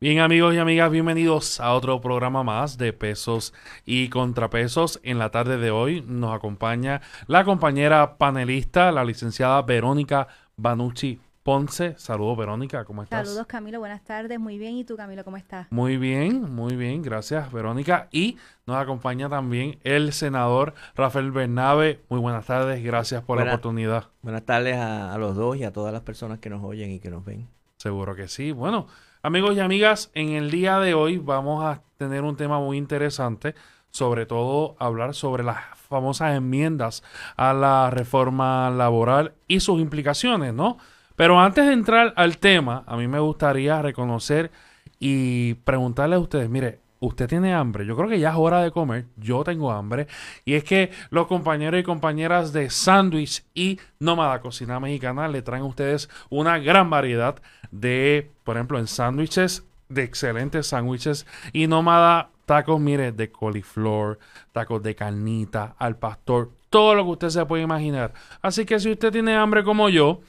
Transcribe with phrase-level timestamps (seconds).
[0.00, 3.52] Bien amigos y amigas, bienvenidos a otro programa más de pesos
[3.84, 5.00] y contrapesos.
[5.02, 11.98] En la tarde de hoy nos acompaña la compañera panelista, la licenciada Verónica Banucci Ponce.
[11.98, 13.26] Saludos Verónica, ¿cómo estás?
[13.26, 14.76] Saludos Camilo, buenas tardes, muy bien.
[14.76, 15.66] ¿Y tú Camilo, cómo estás?
[15.70, 18.06] Muy bien, muy bien, gracias Verónica.
[18.12, 22.02] Y nos acompaña también el senador Rafael Bernabe.
[22.08, 24.06] Muy buenas tardes, gracias por la oportunidad.
[24.22, 27.00] Buenas tardes a, a los dos y a todas las personas que nos oyen y
[27.00, 27.48] que nos ven.
[27.78, 28.52] Seguro que sí.
[28.52, 28.86] Bueno.
[29.20, 33.56] Amigos y amigas, en el día de hoy vamos a tener un tema muy interesante,
[33.90, 37.02] sobre todo hablar sobre las famosas enmiendas
[37.36, 40.78] a la reforma laboral y sus implicaciones, ¿no?
[41.16, 44.52] Pero antes de entrar al tema, a mí me gustaría reconocer
[45.00, 48.70] y preguntarle a ustedes, mire, usted tiene hambre, yo creo que ya es hora de
[48.70, 50.06] comer, yo tengo hambre,
[50.44, 55.64] y es que los compañeros y compañeras de Sándwich y Nómada Cocina Mexicana le traen
[55.64, 62.30] a ustedes una gran variedad de, por ejemplo, en sándwiches, de excelentes sándwiches, y Nómada
[62.46, 64.18] tacos, mire, de coliflor,
[64.52, 68.12] tacos de carnita, al pastor, todo lo que usted se puede imaginar.
[68.40, 70.20] Así que si usted tiene hambre como yo,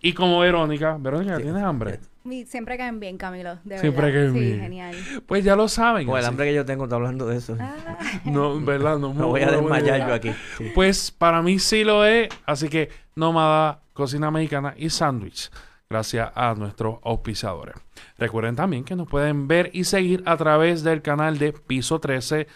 [0.00, 1.98] y como Verónica, Verónica, ¿tienes hambre?
[2.46, 3.58] Siempre caen bien, Camilo.
[3.64, 4.60] De Siempre caen bien.
[4.60, 4.96] genial.
[5.26, 6.06] Pues ya lo saben.
[6.06, 7.56] Pues el hambre que yo tengo está hablando de eso.
[7.58, 7.98] Ah.
[8.24, 8.98] No, ¿verdad?
[8.98, 10.32] No, me voy a desmayar yo aquí.
[10.74, 12.28] Pues para mí sí lo es.
[12.46, 15.50] Así que nómada, cocina mexicana y sándwich.
[15.92, 17.74] Gracias a nuestros auspiciadores.
[18.16, 22.46] Recuerden también que nos pueden ver y seguir a través del canal de Piso 13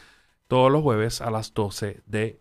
[0.48, 2.40] todos los jueves a las 12 de,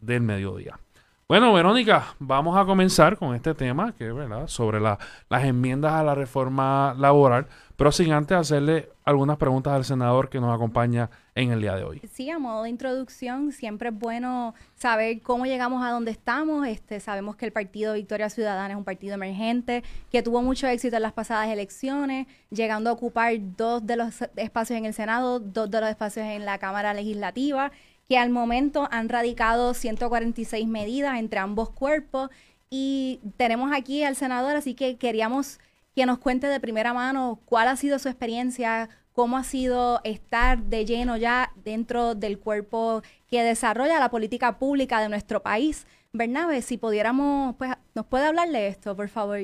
[0.00, 0.80] del mediodía.
[1.26, 4.98] Bueno, Verónica, vamos a comenzar con este tema, que verdad, sobre las
[5.30, 10.54] enmiendas a la reforma laboral, pero sin antes hacerle algunas preguntas al senador que nos
[10.54, 12.02] acompaña en el día de hoy.
[12.12, 16.66] Sí, a modo de introducción, siempre es bueno saber cómo llegamos a donde estamos.
[16.66, 19.82] Este, sabemos que el partido Victoria Ciudadana es un partido emergente
[20.12, 24.78] que tuvo mucho éxito en las pasadas elecciones, llegando a ocupar dos de los espacios
[24.78, 27.72] en el Senado, dos de los espacios en la Cámara Legislativa
[28.08, 32.30] que al momento han radicado 146 medidas entre ambos cuerpos
[32.70, 35.58] y tenemos aquí al senador, así que queríamos
[35.94, 40.58] que nos cuente de primera mano cuál ha sido su experiencia, cómo ha sido estar
[40.58, 45.86] de lleno ya dentro del cuerpo que desarrolla la política pública de nuestro país.
[46.12, 49.40] Bernabe, si pudiéramos, pues, ¿nos puede hablar de esto, por favor?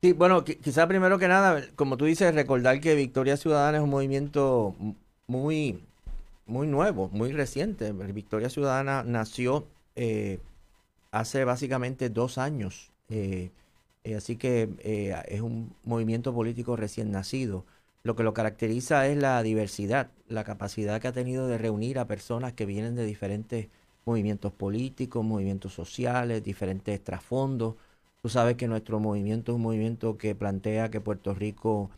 [0.00, 3.90] Sí, bueno, quizá primero que nada, como tú dices, recordar que Victoria Ciudadana es un
[3.90, 4.74] movimiento
[5.26, 5.80] muy
[6.46, 7.92] muy nuevo, muy reciente.
[7.92, 9.66] Victoria Ciudadana nació
[9.96, 10.40] eh,
[11.10, 12.92] hace básicamente dos años.
[13.08, 13.50] Eh,
[14.04, 14.68] eh, así que
[15.28, 17.64] es un movimiento político recién nacido.
[18.02, 22.06] Lo que lo caracteriza es la diversidad, la capacidad que ha tenido de reunir a
[22.06, 23.68] personas que vienen de diferentes
[24.04, 27.76] movimientos políticos, movimientos sociales, diferentes trasfondos.
[28.22, 31.90] Tú sabes que nuestro movimiento es un movimiento que plantea que Puerto Rico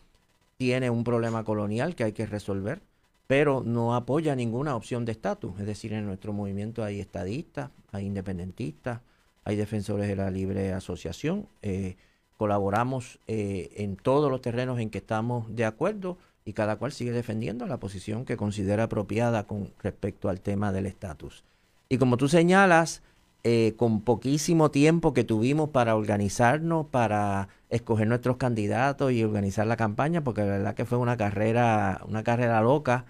[0.59, 2.83] tiene un problema colonial que hay que resolver
[3.27, 5.59] pero no apoya ninguna opción de estatus.
[5.59, 9.01] Es decir, en nuestro movimiento hay estadistas, hay independentistas,
[9.45, 11.49] hay defensores de la libre asociación.
[11.63, 11.97] Eh,
[12.37, 17.11] colaboramos eh, en todos los terrenos en que estamos de acuerdo y cada cual sigue
[17.11, 21.43] defendiendo la posición que considera apropiada con respecto al tema del estatus.
[21.89, 23.03] Y como tú señalas,
[23.43, 29.77] eh, con poquísimo tiempo que tuvimos para organizarnos, para escoger nuestros candidatos y organizar la
[29.77, 33.07] campaña, porque la verdad que fue una carrera, una carrera loca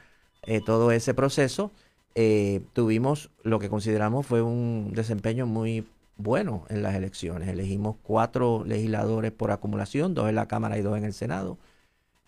[0.46, 1.72] eh, todo ese proceso,
[2.14, 5.86] eh, tuvimos lo que consideramos fue un desempeño muy
[6.16, 7.48] bueno en las elecciones.
[7.48, 11.58] Elegimos cuatro legisladores por acumulación, dos en la Cámara y dos en el Senado.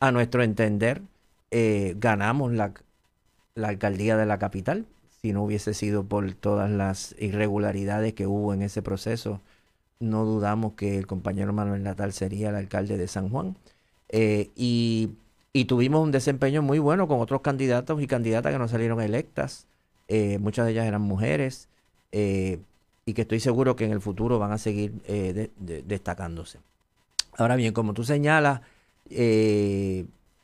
[0.01, 1.03] A nuestro entender,
[1.51, 2.75] eh, ganamos la,
[3.55, 4.87] la alcaldía de la capital.
[5.23, 9.41] Si no hubiese sido por todas las irregularidades que hubo en ese proceso,
[10.01, 13.57] no dudamos que el compañero Manuel Natal sería el alcalde de San Juan.
[14.11, 15.11] y
[15.53, 19.67] y tuvimos un desempeño muy bueno con otros candidatos y candidatas que no salieron electas.
[20.09, 21.69] Eh, muchas de ellas eran mujeres
[22.13, 22.59] eh,
[23.07, 26.59] y que estoy seguro que en el futuro van a seguir eh, destacándose.
[27.37, 28.61] Ahora bien, como tú señalas,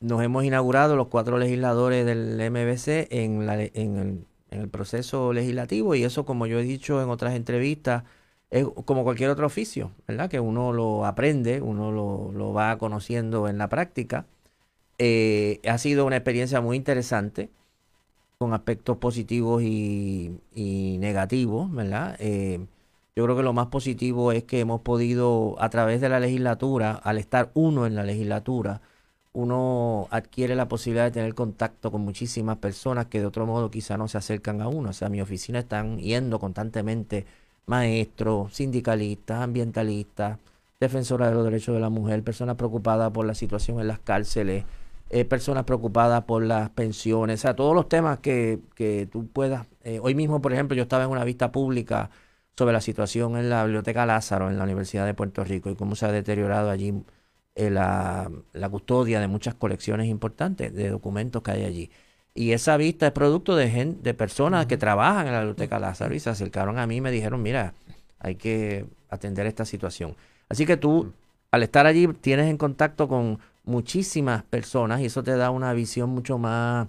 [0.00, 5.32] nos hemos inaugurado los cuatro legisladores del MBC en, la, en, el, en, el, proceso
[5.32, 8.04] legislativo y eso, como yo he dicho en otras entrevistas,
[8.50, 10.30] es como cualquier otro oficio, ¿verdad?
[10.30, 14.26] Que uno lo aprende, uno lo, lo va conociendo en la práctica
[14.98, 17.50] eh, ha sido una experiencia muy interesante,
[18.38, 20.38] con aspectos positivos y,
[21.00, 22.16] negativos, ¿verdad?
[22.18, 22.66] Eh,
[23.16, 26.92] yo creo que lo más positivo es que hemos podido, a través de la legislatura,
[26.92, 28.80] al estar uno en la legislatura,
[29.32, 33.96] uno adquiere la posibilidad de tener contacto con muchísimas personas que de otro modo quizá
[33.96, 34.90] no se acercan a uno.
[34.90, 37.26] O sea, a mi oficina están yendo constantemente
[37.66, 40.38] maestros, sindicalistas, ambientalistas,
[40.80, 44.64] defensoras de los derechos de la mujer, personas preocupadas por la situación en las cárceles,
[45.10, 49.66] eh, personas preocupadas por las pensiones, o sea, todos los temas que, que tú puedas.
[49.84, 52.10] eh, hoy mismo, por ejemplo, yo estaba en una vista pública
[52.56, 55.96] sobre la situación en la Biblioteca Lázaro, en la Universidad de Puerto Rico, y cómo
[55.96, 56.94] se ha deteriorado allí
[57.54, 61.90] eh, la, la custodia de muchas colecciones importantes de documentos que hay allí.
[62.34, 66.14] Y esa vista es producto de, gen- de personas que trabajan en la Biblioteca Lázaro
[66.14, 67.74] y se acercaron a mí y me dijeron, mira,
[68.18, 70.16] hay que atender esta situación.
[70.48, 71.12] Así que tú,
[71.50, 76.10] al estar allí, tienes en contacto con muchísimas personas y eso te da una visión
[76.10, 76.88] mucho más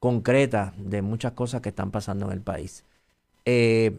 [0.00, 2.84] concreta de muchas cosas que están pasando en el país.
[3.44, 3.98] Eh,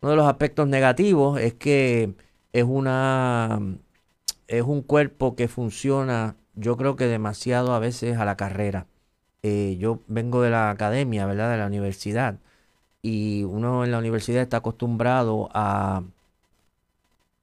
[0.00, 2.14] uno de los aspectos negativos es que
[2.52, 3.60] es una
[4.48, 8.86] es un cuerpo que funciona, yo creo que demasiado a veces a la carrera.
[9.42, 11.50] Eh, yo vengo de la academia, ¿verdad?
[11.52, 12.38] De la universidad.
[13.02, 16.02] Y uno en la universidad está acostumbrado a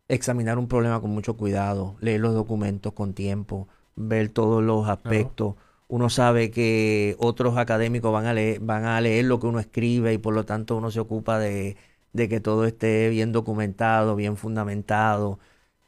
[0.08, 5.56] examinar un problema con mucho cuidado, leer los documentos con tiempo, ver todos los aspectos.
[5.88, 10.14] Uno sabe que otros académicos van a leer, van a leer lo que uno escribe
[10.14, 11.78] y por lo tanto uno se ocupa de,
[12.14, 15.40] de que todo esté bien documentado, bien fundamentado.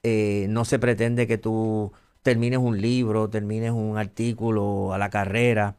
[0.03, 1.91] Eh, no se pretende que tú
[2.21, 5.75] termines un libro, termines un artículo a la carrera.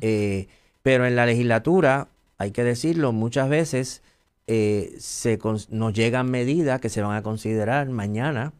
[0.00, 0.46] Eh,
[0.82, 4.02] pero en la legislatura, hay que decirlo, muchas veces
[4.46, 5.38] eh, se
[5.70, 8.52] nos llegan medidas que se van a considerar mañana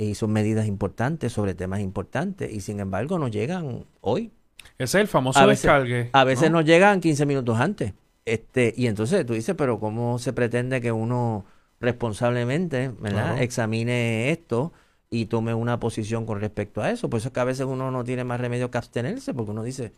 [0.00, 4.30] y son medidas importantes sobre temas importantes y sin embargo nos llegan hoy.
[4.78, 6.10] Ese es el famoso A veces- descargue.
[6.12, 6.58] A veces ¿no?
[6.58, 7.92] nos llegan 15 minutos antes.
[8.24, 11.44] Este, y entonces tú dices, pero ¿cómo se pretende que uno
[11.80, 13.40] responsablemente ¿verdad?
[13.42, 14.72] Examine esto
[15.10, 17.10] y tome una posición con respecto a eso?
[17.10, 19.62] Por eso es que a veces uno no tiene más remedio que abstenerse, porque uno
[19.62, 19.92] dice,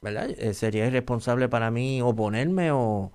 [0.00, 0.30] ¿verdad?
[0.30, 3.10] Eh, sería irresponsable para mí oponerme o,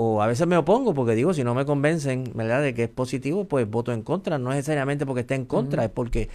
[0.00, 2.62] o a veces me opongo, porque digo, si no me convencen, ¿verdad?
[2.62, 4.38] De que es positivo, pues voto en contra.
[4.38, 6.28] No necesariamente porque esté en contra, es porque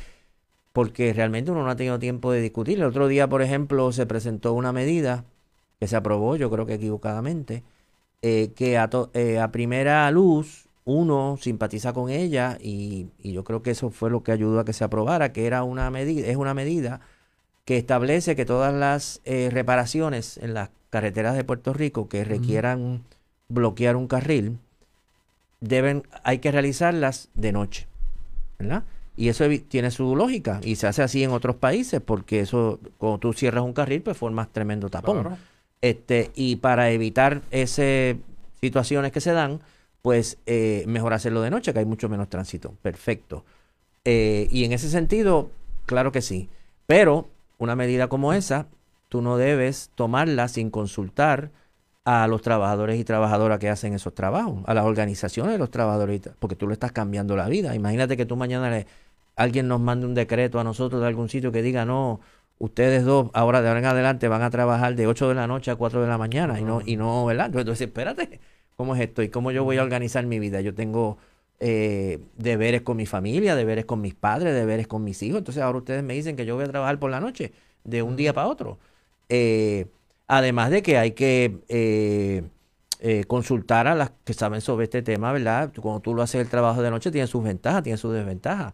[0.73, 2.77] porque realmente uno no ha tenido tiempo de discutir.
[2.79, 5.25] El otro día, por ejemplo, se presentó una medida
[5.79, 7.63] que se aprobó, yo creo que equivocadamente,
[8.21, 13.43] eh, que a, to- eh, a primera luz uno simpatiza con ella y, y yo
[13.43, 16.27] creo que eso fue lo que ayudó a que se aprobara, que era una medida,
[16.27, 17.01] es una medida
[17.65, 23.03] que establece que todas las eh, reparaciones en las carreteras de Puerto Rico que requieran
[23.53, 24.57] bloquear un carril
[25.61, 27.87] deben, hay que realizarlas de noche,
[28.59, 28.83] ¿verdad?
[29.15, 33.19] Y eso tiene su lógica y se hace así en otros países porque eso, cuando
[33.19, 35.21] tú cierras un carril, pues formas tremendo tapón.
[35.21, 35.37] Claro.
[35.81, 38.15] Este, y para evitar esas
[38.59, 39.59] situaciones que se dan,
[40.01, 42.73] pues eh, mejor hacerlo de noche, que hay mucho menos tránsito.
[42.81, 43.45] Perfecto.
[44.03, 45.51] Eh, y en ese sentido,
[45.85, 46.49] claro que sí.
[46.87, 48.67] Pero una medida como esa,
[49.09, 51.51] tú no debes tomarla sin consultar
[52.05, 56.21] a los trabajadores y trabajadoras que hacen esos trabajos, a las organizaciones de los trabajadores,
[56.39, 57.75] porque tú le estás cambiando la vida.
[57.75, 58.87] Imagínate que tú mañana le-
[59.35, 62.19] alguien nos mande un decreto a nosotros de algún sitio que diga, no,
[62.59, 65.71] ustedes dos ahora de ahora en adelante van a trabajar de 8 de la noche
[65.71, 67.47] a 4 de la mañana y no, y no, ¿verdad?
[67.47, 68.39] Entonces, entonces, espérate,
[68.75, 69.23] ¿cómo es esto?
[69.23, 70.61] ¿Y cómo yo voy a organizar mi vida?
[70.61, 71.17] Yo tengo
[71.59, 75.39] eh, deberes con mi familia, deberes con mis padres, deberes con mis hijos.
[75.39, 78.15] Entonces ahora ustedes me dicen que yo voy a trabajar por la noche, de un
[78.15, 78.77] día para otro.
[79.29, 79.87] Eh,
[80.27, 82.43] además de que hay que eh,
[82.99, 85.71] eh, consultar a las que saben sobre este tema, ¿verdad?
[85.81, 88.73] Cuando tú lo haces el trabajo de noche, tiene sus ventajas, tiene sus desventajas.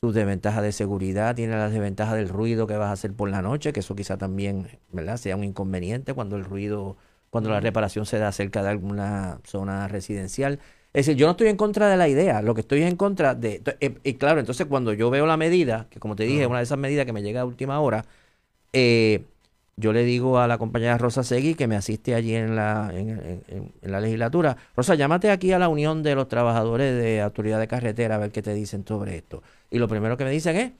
[0.00, 3.42] Sus desventajas de seguridad, tiene las desventajas del ruido que vas a hacer por la
[3.42, 5.16] noche, que eso quizá también, ¿verdad?
[5.16, 6.96] Sea un inconveniente cuando el ruido,
[7.30, 10.60] cuando la reparación se da cerca de alguna zona residencial.
[10.92, 13.34] Es decir, yo no estoy en contra de la idea, lo que estoy en contra
[13.34, 13.60] de...
[13.80, 16.48] eh, Y claro, entonces cuando yo veo la medida, que como te dije, es Ajá.
[16.48, 18.04] una de esas medidas que me llega a última hora,
[18.72, 19.24] eh,
[19.80, 23.10] yo le digo a la compañera Rosa Segui que me asiste allí en la, en,
[23.10, 27.20] en- en- en la legislatura, Rosa, llámate aquí a la unión de los trabajadores de
[27.20, 29.42] autoridad de carretera a ver qué te dicen sobre esto.
[29.70, 30.72] Y lo primero que me dicen es,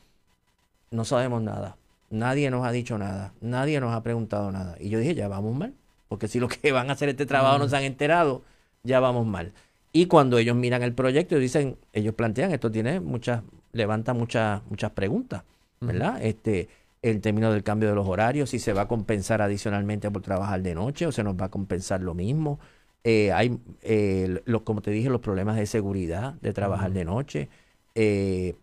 [0.90, 1.76] no sabemos nada,
[2.10, 4.76] nadie nos ha dicho nada, nadie nos ha preguntado nada.
[4.80, 5.74] Y yo dije, ya vamos mal,
[6.08, 8.42] porque si los que van a hacer este trabajo no se han enterado,
[8.82, 9.52] ya vamos mal.
[9.92, 14.60] Y cuando ellos miran el proyecto y dicen, ellos plantean, esto tiene muchas, levanta muchas,
[14.70, 15.42] muchas preguntas,
[15.80, 16.22] ¿verdad?
[16.22, 16.68] Este,
[17.02, 20.62] el término del cambio de los horarios, si se va a compensar adicionalmente por trabajar
[20.62, 22.58] de noche o se nos va a compensar lo mismo.
[23.04, 27.48] Eh, hay, eh, los, como te dije, los problemas de seguridad de trabajar de noche.
[27.94, 28.54] Eh,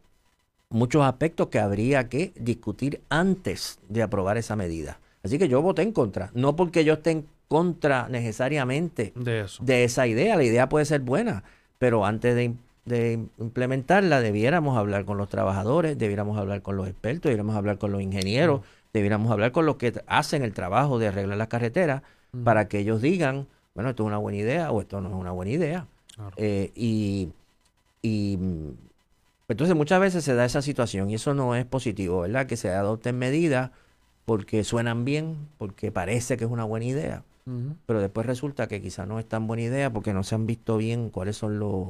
[0.70, 5.00] muchos aspectos que habría que discutir antes de aprobar esa medida.
[5.24, 9.63] Así que yo voté en contra, no porque yo esté en contra necesariamente De eso.
[9.63, 10.36] de esa idea.
[10.36, 11.44] La idea puede ser buena,
[11.80, 12.54] pero antes de,
[12.86, 17.92] de implementarla debiéramos hablar con los trabajadores, debiéramos hablar con los expertos, debiéramos hablar con
[17.92, 18.62] los ingenieros,
[18.94, 22.04] debiéramos hablar con los que hacen el trabajo de arreglar las carreteras
[22.44, 25.32] para que ellos digan, bueno, esto es una buena idea o esto no es una
[25.32, 25.88] buena idea.
[26.15, 26.32] Claro.
[26.38, 27.30] Eh, y,
[28.01, 28.38] y
[29.48, 32.46] entonces muchas veces se da esa situación y eso no es positivo, ¿verdad?
[32.46, 33.72] Que se adopten medidas
[34.25, 37.24] porque suenan bien, porque parece que es una buena idea,
[37.86, 40.77] pero después resulta que quizá no es tan buena idea porque no se han visto
[40.77, 41.89] bien cuáles son los,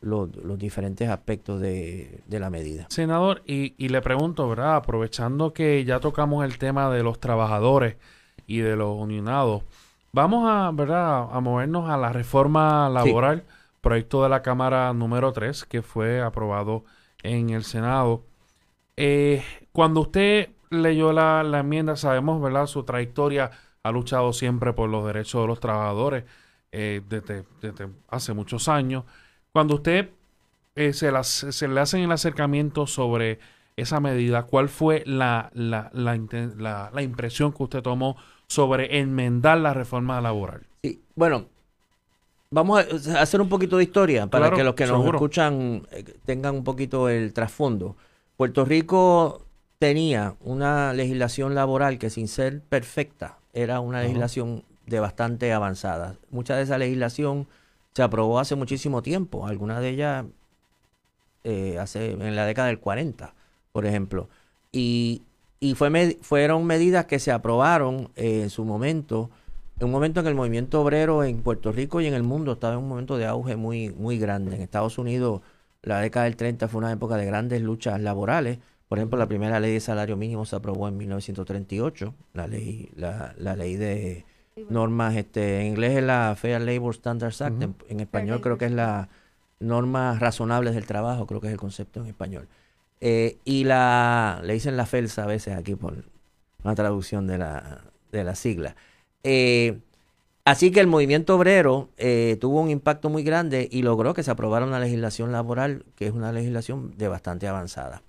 [0.00, 2.86] los, diferentes aspectos de, la medida.
[2.90, 4.76] Senador, y, y, le pregunto, ¿verdad?
[4.76, 7.96] Aprovechando que ya tocamos el tema de los trabajadores
[8.46, 9.62] y de los unionados,
[10.12, 11.28] vamos a, ¿verdad?
[11.30, 13.44] a movernos a la reforma laboral,
[13.80, 16.84] proyecto de la Cámara número 3, que fue aprobado
[17.22, 18.24] en el Senado.
[18.96, 19.42] Eh,
[19.72, 22.66] cuando usted leyó la, enmienda, sabemos, ¿verdad?
[22.66, 23.50] Su trayectoria
[23.82, 26.24] ha luchado siempre por los derechos de los trabajadores
[26.72, 27.44] eh, desde,
[28.08, 29.04] hace muchos años.
[29.52, 30.10] Cuando usted
[30.76, 33.38] eh, se, se le hacen el acercamiento sobre
[33.76, 38.16] esa medida, ¿cuál fue la, la, la, impresión que usted tomó
[38.46, 40.66] sobre enmendar la reforma laboral?
[40.82, 41.46] Sí, bueno,
[42.50, 46.56] vamos a hacer un poquito de historia para que los que nos escuchan eh, tengan
[46.56, 47.96] un poquito el trasfondo.
[48.36, 49.46] Puerto Rico
[49.78, 56.16] tenía una legislación laboral que sin ser perfecta era una legislación de bastante avanzada.
[56.30, 57.48] Mucha de esa legislación
[57.94, 60.26] se aprobó hace muchísimo tiempo, algunas de ellas
[61.44, 63.34] eh, hace en la década del 40,
[63.72, 64.28] por ejemplo.
[64.72, 65.22] Y,
[65.58, 69.30] y fue fueron medidas que se aprobaron eh, en su momento,
[69.78, 72.52] en un momento en que el movimiento obrero en Puerto Rico y en el mundo
[72.52, 74.56] estaba en un momento de auge muy, muy grande.
[74.56, 75.42] En Estados Unidos
[75.82, 78.58] la década del 30 fue una época de grandes luchas laborales
[78.90, 83.36] por ejemplo, la primera ley de salario mínimo se aprobó en 1938, la ley, la,
[83.38, 84.24] la ley de
[84.68, 88.72] normas, este, en inglés es la Fair Labor Standards Act, en, español creo que es
[88.72, 89.08] la
[89.60, 92.48] normas razonables del trabajo, creo que es el concepto en español.
[93.00, 96.04] Eh, y la, le dicen la FELSA a veces aquí por
[96.64, 98.76] una traducción de la, de la sigla.
[99.22, 99.78] Eh,
[100.44, 104.30] así que el movimiento obrero eh, tuvo un impacto muy grande y logró que se
[104.30, 108.02] aprobara una legislación laboral que es una legislación de bastante avanzada.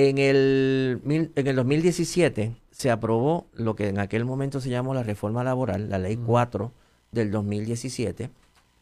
[0.00, 5.02] En el, en el 2017 se aprobó lo que en aquel momento se llamó la
[5.02, 6.70] reforma laboral, la ley 4
[7.10, 8.30] del 2017.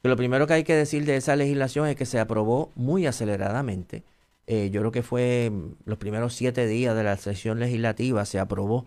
[0.02, 3.06] Pero lo primero que hay que decir de esa legislación es que se aprobó muy
[3.06, 4.02] aceleradamente.
[4.46, 5.50] Eh, yo creo que fue
[5.86, 8.84] los primeros siete días de la sesión legislativa se aprobó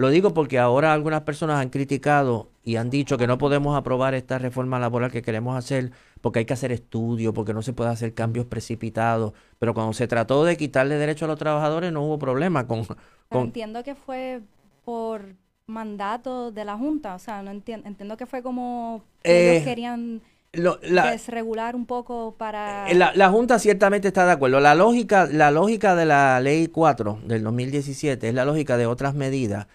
[0.00, 4.14] lo digo porque ahora algunas personas han criticado y han dicho que no podemos aprobar
[4.14, 7.90] esta reforma laboral que queremos hacer porque hay que hacer estudios, porque no se puede
[7.90, 9.32] hacer cambios precipitados.
[9.58, 12.86] Pero cuando se trató de quitarle derechos a los trabajadores no hubo problema con...
[13.30, 14.40] Entiendo que fue
[14.84, 15.34] por
[15.66, 20.22] mandato de la Junta, o sea, no entiendo, entiendo que fue como ellos eh, querían
[20.52, 22.88] desregular un poco para...
[22.90, 24.60] Eh, la, la, Junta ciertamente está de acuerdo.
[24.60, 29.14] La lógica, la lógica de la Ley 4 del 2017 es la lógica de otras
[29.14, 29.66] medidas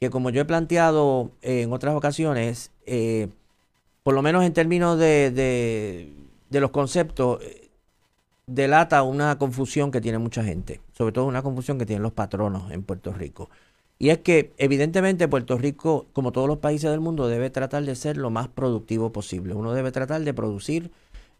[0.00, 3.28] que como yo he planteado eh, en otras ocasiones, eh,
[4.02, 5.30] por lo menos en términos de,
[6.48, 7.70] de, los conceptos, eh,
[8.46, 12.70] delata una confusión que tiene mucha gente, sobre todo una confusión que tienen los patronos
[12.72, 13.50] en Puerto Rico.
[13.98, 17.94] Y es que evidentemente Puerto Rico, como todos los países del mundo, debe tratar de
[17.94, 19.52] ser lo más productivo posible.
[19.52, 20.90] Uno debe tratar de producir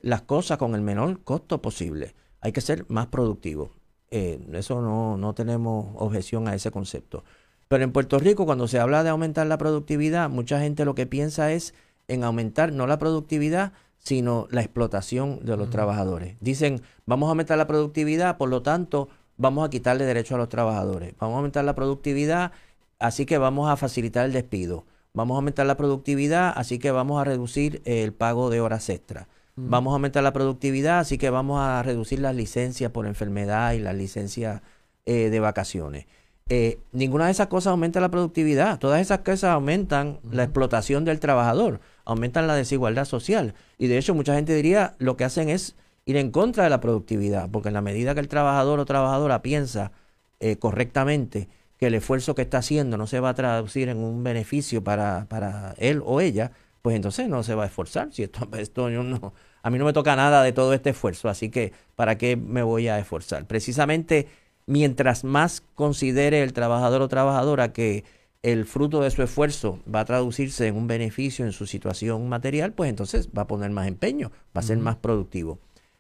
[0.03, 2.15] las cosas con el menor costo posible.
[2.43, 3.73] Hay que ser más productivo.
[4.11, 7.25] eso no, no tenemos objeción a ese concepto.
[7.69, 11.07] Pero en Puerto Rico, cuando se habla de aumentar la productividad, mucha gente lo que
[11.07, 11.73] piensa es
[12.11, 16.37] en aumentar no la productividad, sino la explotación de los trabajadores.
[16.41, 20.49] Dicen, vamos a aumentar la productividad, por lo tanto, vamos a quitarle derecho a los
[20.49, 21.15] trabajadores.
[21.19, 22.53] Vamos a aumentar la productividad,
[22.99, 24.85] así que vamos a facilitar el despido.
[25.13, 29.27] Vamos a aumentar la productividad, así que vamos a reducir el pago de horas extras.
[29.57, 33.79] Vamos a aumentar la productividad, así que vamos a reducir las licencias por enfermedad y
[33.79, 34.63] las licencias
[35.05, 36.07] eh, de vacaciones.
[36.49, 38.79] Eh, ninguna de esas cosas aumenta la productividad.
[38.79, 41.81] Todas esas cosas aumentan la explotación del trabajador,
[42.13, 43.55] aumentan la desigualdad social.
[43.79, 46.81] Y de hecho, mucha gente diría lo que hacen es ir en contra de la
[46.81, 49.93] productividad, porque en la medida que el trabajador o trabajadora piensa
[50.41, 51.49] eh, correctamente
[51.79, 55.27] que el esfuerzo que está haciendo no se va a traducir en un beneficio para,
[55.29, 56.53] para él o ella,
[56.83, 58.13] pues entonces no se va a esforzar.
[58.13, 61.51] Si esto, esto no, a mí no me toca nada de todo este esfuerzo, así
[61.51, 63.47] que ¿para qué me voy a esforzar?
[63.47, 64.29] Precisamente
[64.67, 68.05] mientras más considere el trabajador o trabajadora que
[68.43, 72.73] el fruto de su esfuerzo va a traducirse en un beneficio en su situación material,
[72.73, 75.59] pues entonces va a poner más empeño, va a ser más productivo.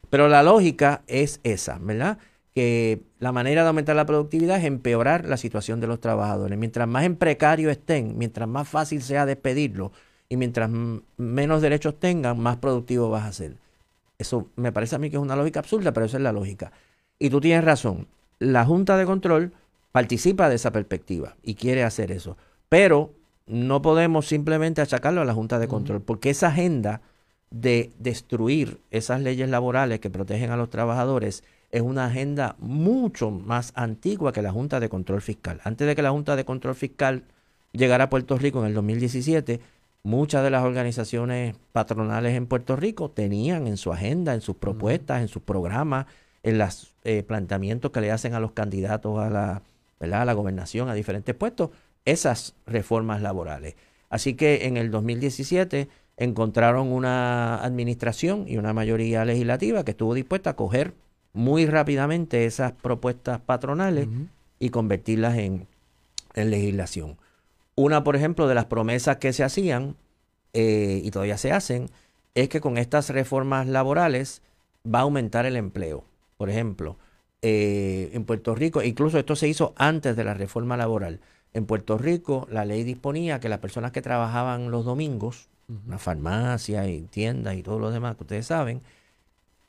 [0.08, 2.18] Pero la lógica es esa, ¿verdad?
[2.54, 6.58] Que la manera de aumentar la productividad es empeorar la situación de los trabajadores.
[6.58, 9.92] Mientras más en precario estén, mientras más fácil sea despedirlo
[10.28, 10.70] y mientras
[11.16, 13.56] menos derechos tengan, más productivo vas a ser.
[14.18, 16.72] Eso me parece a mí que es una lógica absurda, pero esa es la lógica.
[17.18, 19.52] Y tú tienes razón la Junta de Control
[19.92, 22.36] participa de esa perspectiva y quiere hacer eso.
[22.68, 23.14] Pero
[23.46, 27.00] no podemos simplemente achacarlo a la Junta de Control, porque esa agenda
[27.50, 31.42] de destruir esas leyes laborales que protegen a los trabajadores
[31.72, 35.60] es una agenda mucho más antigua que la Junta de Control Fiscal.
[35.64, 37.24] Antes de que la Junta de Control Fiscal
[37.72, 39.60] llegara a Puerto Rico en el 2017,
[40.04, 45.20] muchas de las organizaciones patronales en Puerto Rico tenían en su agenda, en sus propuestas,
[45.20, 46.06] en sus programas,
[46.42, 49.62] en los eh, planteamientos que le hacen a los candidatos a la,
[50.00, 51.70] a la gobernación, a diferentes puestos,
[52.04, 53.74] esas reformas laborales.
[54.08, 60.50] Así que en el 2017 encontraron una administración y una mayoría legislativa que estuvo dispuesta
[60.50, 60.94] a coger
[61.32, 64.08] muy rápidamente esas propuestas patronales
[64.58, 65.66] y convertirlas en,
[66.34, 67.16] legislación.
[67.74, 69.96] Una, por ejemplo, de las promesas que se hacían
[70.52, 71.90] eh, y todavía se hacen
[72.34, 74.42] es que con estas reformas laborales
[74.86, 76.04] va a aumentar el empleo.
[76.36, 76.96] Por ejemplo,
[77.42, 81.20] eh, en Puerto Rico, incluso esto se hizo antes de la reforma laboral.
[81.54, 85.48] En Puerto Rico, la ley disponía que las personas que trabajaban los domingos,
[85.86, 88.82] una farmacia y tiendas y todo lo demás que ustedes saben,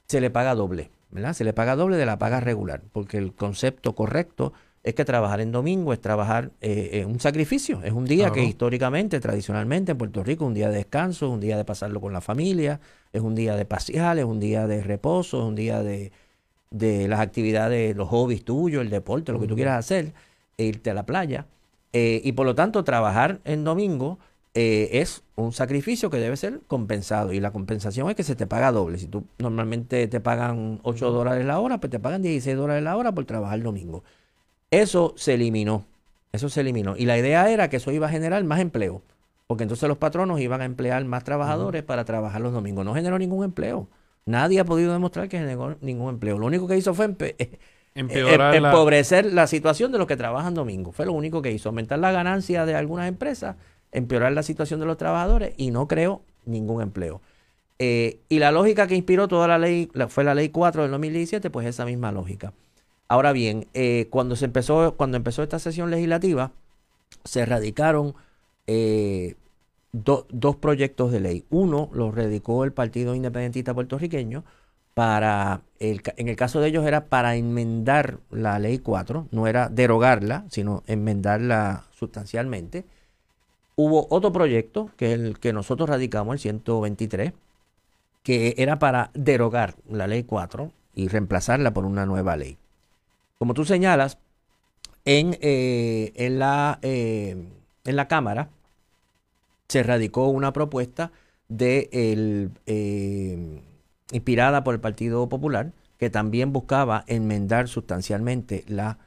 [0.07, 1.33] se le paga doble, ¿verdad?
[1.33, 4.51] Se le paga doble de la paga regular, porque el concepto correcto
[4.83, 9.19] es que trabajar en domingo es trabajar eh, un sacrificio, es un día que históricamente,
[9.21, 12.81] tradicionalmente en Puerto Rico, un día de descanso, un día de pasarlo con la familia,
[13.13, 16.11] es un día de pasear, es un día de reposo, es un día de,
[16.71, 20.13] de las actividades, los hobbies tuyos, el deporte, lo que tú quieras hacer,
[20.57, 21.45] e irte a la playa.
[21.93, 24.19] Eh, y por lo tanto, trabajar en domingo
[24.53, 27.33] eh, es un sacrificio que debe ser compensado.
[27.33, 28.97] Y la compensación es que se te paga doble.
[28.97, 32.97] Si tú normalmente te pagan 8 dólares la hora, pues te pagan 16 dólares la
[32.97, 34.03] hora por trabajar el domingo.
[34.71, 35.85] Eso se eliminó.
[36.31, 36.95] Eso se eliminó.
[36.97, 39.01] Y la idea era que eso iba a generar más empleo.
[39.47, 42.85] Porque entonces los patronos iban a emplear más trabajadores para trabajar los domingos.
[42.85, 43.89] No generó ningún empleo.
[44.25, 46.37] Nadie ha podido demostrar que generó ningún empleo.
[46.37, 47.15] Lo único que hizo fue
[47.93, 49.47] Empeorar empobrecer la...
[49.47, 50.91] situación de los que trabajan domingo.
[50.91, 51.69] Fue lo único que hizo.
[51.69, 53.57] Aumentar la ganancia de algunas empresas,
[53.91, 57.21] empeorar la situación de los trabajadores y no creó ningún empleo.
[57.79, 61.49] Eh, y la lógica que inspiró toda la ley, fue la ley 4 del 2017,
[61.49, 62.53] pues esa misma lógica.
[63.07, 66.51] Ahora bien, eh, cuando se empezó, cuando empezó esta sesión legislativa,
[67.25, 68.13] se radicaron
[68.67, 69.35] eh,
[69.91, 71.45] dos proyectos de ley.
[71.49, 74.43] Uno lo radicó el Partido Independentista Puertorriqueño,
[74.93, 79.69] para, el, en el caso de ellos era para enmendar la ley 4, no era
[79.69, 82.85] derogarla, sino enmendarla sustancialmente.
[83.75, 87.33] Hubo otro proyecto, que es el que nosotros radicamos, el 123,
[88.23, 92.57] que era para derogar la ley 4 y reemplazarla por una nueva ley.
[93.39, 94.17] Como tú señalas,
[95.05, 97.47] en, eh, en, la, eh,
[97.85, 98.49] en la Cámara
[99.71, 101.13] se radicó una propuesta
[101.47, 103.61] de el, eh,
[104.11, 108.97] inspirada por el Partido Popular, que también buscaba enmendar sustancialmente la,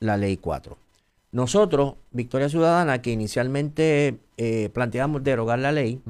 [0.00, 0.76] la Ley 4.
[1.30, 6.02] Nosotros, Victoria Ciudadana, que inicialmente eh, planteamos derogar la ley,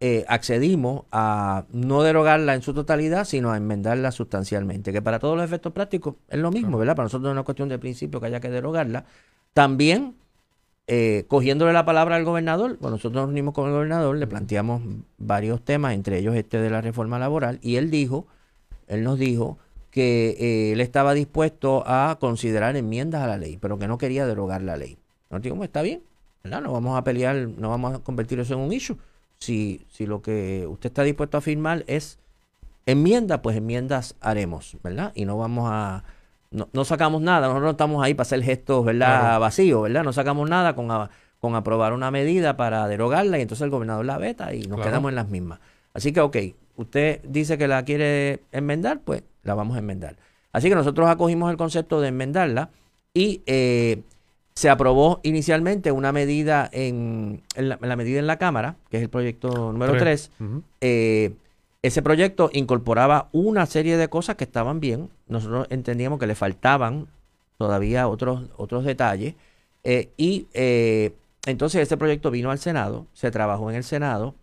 [0.00, 5.36] eh, accedimos a no derogarla en su totalidad, sino a enmendarla sustancialmente, que para todos
[5.36, 6.96] los efectos prácticos es lo mismo, ¿verdad?
[6.96, 9.04] Para nosotros es una cuestión de principio que haya que derogarla.
[9.52, 10.14] También
[10.94, 14.82] eh, cogiéndole la palabra al gobernador, bueno, nosotros nos unimos con el gobernador, le planteamos
[15.16, 18.26] varios temas, entre ellos este de la reforma laboral, y él dijo,
[18.88, 19.56] él nos dijo
[19.90, 24.26] que eh, él estaba dispuesto a considerar enmiendas a la ley, pero que no quería
[24.26, 24.98] derogar la ley.
[25.30, 26.02] Nos dijimos, está bien,
[26.44, 26.60] ¿verdad?
[26.60, 28.98] No vamos a pelear, no vamos a convertir eso en un issue.
[29.38, 32.18] Si, si lo que usted está dispuesto a firmar es
[32.84, 35.12] enmienda, pues enmiendas haremos, ¿verdad?
[35.14, 36.04] Y no vamos a
[36.52, 39.40] no, sacamos nada, nosotros no estamos ahí para hacer gestos, ¿verdad?
[39.40, 40.04] Vacíos, ¿verdad?
[40.04, 40.88] No sacamos nada con,
[41.40, 45.10] con aprobar una medida para derogarla y entonces el gobernador la veta y nos quedamos
[45.10, 45.60] en las mismas.
[45.94, 46.36] Así que, ok,
[46.76, 50.16] usted dice que la quiere enmendar, pues la vamos a enmendar.
[50.52, 52.70] Así que nosotros acogimos el concepto de enmendarla
[53.14, 54.02] y eh,
[54.54, 59.72] se aprobó inicialmente una medida en, la, medida en la Cámara, que es el proyecto
[59.72, 60.30] número 3,
[61.82, 65.10] ese proyecto incorporaba una serie de cosas que estaban bien.
[65.26, 67.08] Nosotros entendíamos que le faltaban
[67.58, 69.34] todavía otros, otros detalles.
[69.82, 71.12] Eh, y eh,
[71.44, 74.36] entonces ese proyecto vino al Senado, se trabajó en el Senado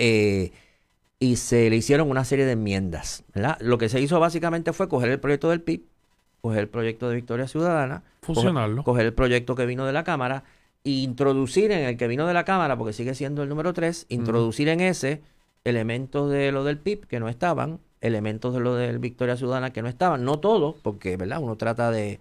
[0.00, 0.50] eh,
[1.20, 3.22] y se le hicieron una serie de enmiendas.
[3.60, 5.82] Lo que se hizo básicamente fue coger el proyecto del PIB,
[6.40, 8.82] coger el proyecto de Victoria Ciudadana, Funcionarlo.
[8.82, 10.42] Coger, el proyecto que vino de la Cámara
[10.82, 14.06] e introducir en el que vino de la Cámara, porque sigue siendo el número 3,
[14.08, 15.20] introducir en ese
[15.64, 19.82] elementos de lo del PIB que no estaban, elementos de lo del Victoria Ciudadana que
[19.82, 21.40] no estaban, no todos, porque ¿verdad?
[21.40, 22.18] uno trata de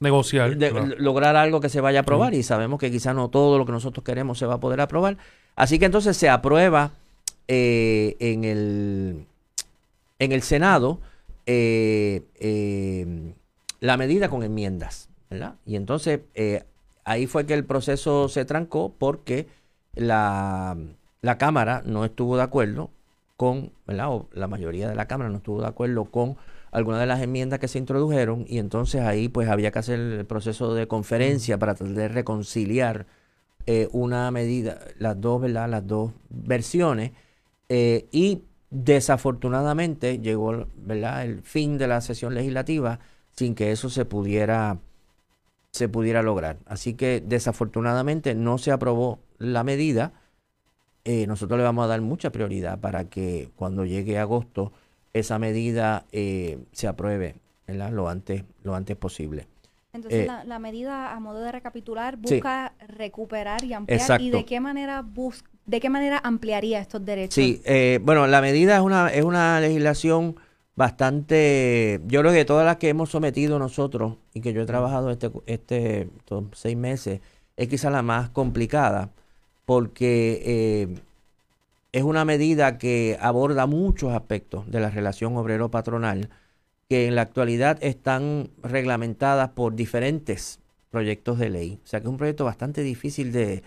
[0.00, 3.58] negociar, de lograr algo que se vaya a aprobar y sabemos que quizá no todo
[3.58, 5.16] lo que nosotros queremos se va a poder aprobar.
[5.54, 6.90] Así que entonces se aprueba
[7.48, 9.26] eh, en, el,
[10.18, 11.00] en el Senado
[11.46, 13.32] eh, eh,
[13.80, 15.54] la medida con enmiendas, ¿verdad?
[15.64, 16.20] Y entonces
[17.04, 19.46] ahí fue que el proceso se trancó porque
[19.94, 20.76] la
[21.22, 22.90] la Cámara no estuvo de acuerdo
[23.36, 24.10] con, ¿verdad?
[24.10, 26.36] O la mayoría de la Cámara no estuvo de acuerdo con
[26.72, 30.26] algunas de las enmiendas que se introdujeron y entonces ahí pues había que hacer el
[30.26, 33.06] proceso de conferencia para tratar de reconciliar
[33.66, 35.68] eh, una medida, las dos, ¿verdad?
[35.68, 37.12] Las dos versiones
[37.68, 41.24] eh, y desafortunadamente llegó, ¿verdad?
[41.24, 43.00] El fin de la sesión legislativa
[43.32, 44.78] sin que eso se pudiera
[45.70, 46.58] se pudiera lograr.
[46.66, 50.12] Así que desafortunadamente no se aprobó la medida.
[51.08, 54.72] Eh, nosotros le vamos a dar mucha prioridad para que cuando llegue agosto
[55.12, 57.36] esa medida eh, se apruebe
[57.68, 59.46] lo antes lo antes posible.
[59.92, 64.58] Entonces eh, la, medida a modo de recapitular busca recuperar y ampliar y de qué
[64.58, 65.04] manera
[65.64, 67.34] de qué manera ampliaría estos derechos.
[67.34, 67.62] Sí,
[68.02, 70.34] bueno la medida es una es una legislación
[70.74, 75.10] bastante, yo creo que todas las que hemos sometido nosotros y que yo he trabajado
[75.10, 76.10] este, este
[76.52, 77.20] seis meses,
[77.56, 79.10] es quizá la más complicada
[79.66, 80.98] porque eh,
[81.92, 86.30] es una medida que aborda muchos aspectos de la relación obrero-patronal
[86.88, 91.80] que en la actualidad están reglamentadas por diferentes proyectos de ley.
[91.84, 93.62] O sea que es un proyecto bastante difícil de,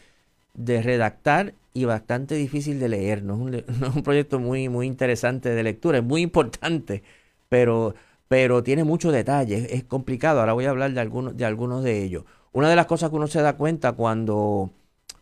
[0.53, 3.23] de redactar y bastante difícil de leer.
[3.23, 3.63] No es
[3.95, 7.03] un, proyecto muy, muy interesante de lectura, es muy importante,
[7.49, 7.95] pero,
[8.27, 10.39] pero tiene muchos detalles, es complicado.
[10.39, 12.25] Ahora voy a hablar de algunos, de algunos de ellos.
[12.51, 14.71] Una de las cosas que uno se da cuenta cuando,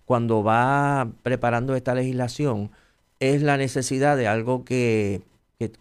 [0.07, 2.71] cuando va preparando esta legislación
[3.19, 5.21] es la necesidad de algo que,
[5.59, 5.71] que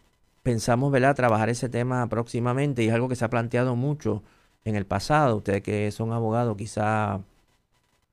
[0.43, 1.15] pensamos ¿verdad?
[1.15, 4.23] trabajar ese tema próximamente y es algo que se ha planteado mucho
[4.65, 5.37] en el pasado.
[5.37, 7.21] Ustedes que son abogados quizá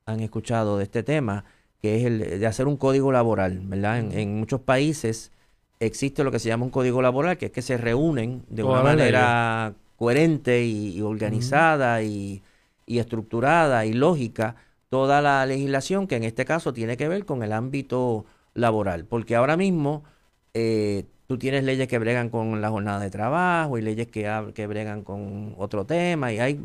[0.06, 1.45] han escuchado de este tema,
[1.82, 3.99] que es el de hacer un código laboral, ¿verdad?
[3.99, 5.32] En, muchos países
[5.80, 8.84] existe lo que se llama un código laboral, que es que se reúnen de una
[8.84, 12.43] manera coherente y, organizada y,
[12.86, 14.58] estructurada y lógica
[14.93, 19.06] toda la legislación que en este caso tiene que ver con el ámbito laboral.
[19.06, 20.03] Porque ahora mismo
[20.53, 24.67] eh, tú tienes leyes que bregan con la jornada de trabajo y leyes que, que
[24.67, 26.62] bregan con otro tema y hay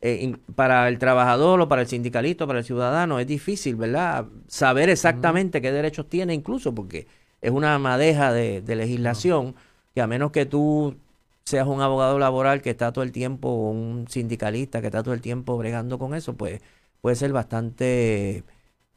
[0.00, 4.26] eh, para el trabajador o para el sindicalista, para el ciudadano, es difícil, ¿verdad?
[4.48, 7.06] Saber exactamente qué derechos tiene incluso, porque
[7.40, 9.54] es una madeja de, legislación
[9.94, 10.96] que a menos que tú
[11.44, 15.14] seas un abogado laboral que está todo el tiempo, o un sindicalista que está todo
[15.14, 16.60] el tiempo bregando con eso, pues
[17.00, 18.44] puede ser bastante,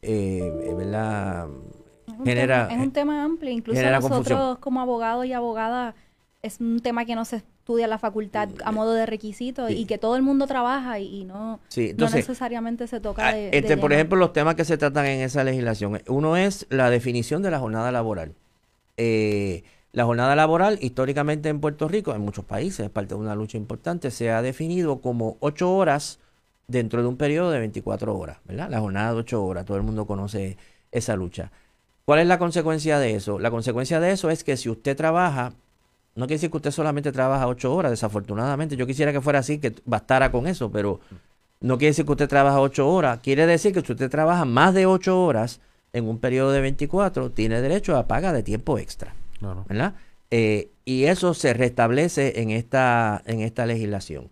[0.02, 1.48] eh, ¿verdad?
[2.24, 5.94] Genera, es un tema amplio, incluso nosotros como abogados y abogadas
[6.42, 9.96] es un tema que no se estudia la facultad a modo de requisito y que
[9.96, 11.60] todo el mundo trabaja y, no,
[11.96, 15.20] no necesariamente se toca ah, de, este, Por ejemplo, los temas que se tratan en
[15.20, 16.02] esa legislación.
[16.08, 18.34] Uno es la definición de la jornada laboral.
[18.96, 19.62] Eh,
[19.92, 23.58] la jornada laboral, históricamente en Puerto Rico, en muchos países, es parte de una lucha
[23.58, 26.18] importante, se ha definido como ocho horas
[26.68, 28.70] dentro de un periodo de 24 horas, ¿verdad?
[28.70, 30.56] La jornada de ocho horas, todo el mundo conoce
[30.90, 31.50] esa lucha.
[32.04, 33.38] ¿Cuál es la consecuencia de eso?
[33.38, 35.52] La consecuencia de eso es que si usted trabaja
[36.14, 38.76] no quiere decir que usted solamente trabaja ocho horas, desafortunadamente.
[38.76, 41.00] Yo quisiera que fuera así, que bastara con eso, pero
[41.60, 43.20] no quiere decir que usted trabaja ocho horas.
[43.22, 45.60] Quiere decir que si usted trabaja más de ocho horas
[45.92, 49.14] en un periodo de 24, tiene derecho a paga de tiempo extra.
[49.68, 49.94] ¿Verdad?
[50.30, 54.28] Eh, y eso se restablece en esta, en esta legislación.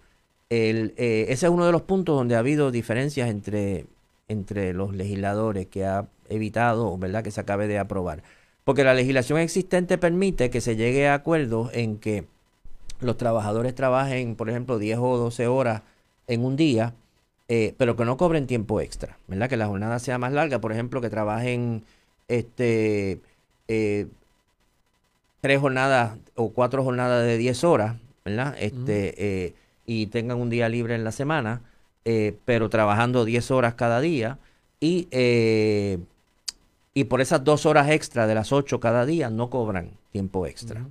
[0.51, 3.87] El, eh, ese es uno de los puntos donde ha habido diferencias entre,
[4.29, 8.23] entre los legisladores que ha evitado, ¿verdad?, que se acabe de aprobar.
[8.65, 12.27] Porque la legislación existente permite que se llegue a acuerdos en que
[13.01, 15.83] los trabajadores trabajen, por ejemplo, 10 o 12 horas
[16.27, 16.95] en un día,
[17.49, 19.49] eh, pero que no cobren tiempo extra, ¿verdad?
[19.49, 21.83] Que la jornada sea más larga, por ejemplo, que trabajen
[22.29, 23.21] este
[23.69, 24.07] eh,
[25.41, 28.55] tres jornadas o cuatro jornadas de 10 horas, ¿verdad?
[28.59, 29.15] Este,
[29.47, 29.55] eh,
[29.90, 31.62] y tengan un día libre en la semana,
[32.44, 34.38] pero trabajando 10 horas cada día
[34.81, 35.09] y
[36.92, 40.87] y por esas dos horas extra de las ocho cada día no cobran tiempo extra.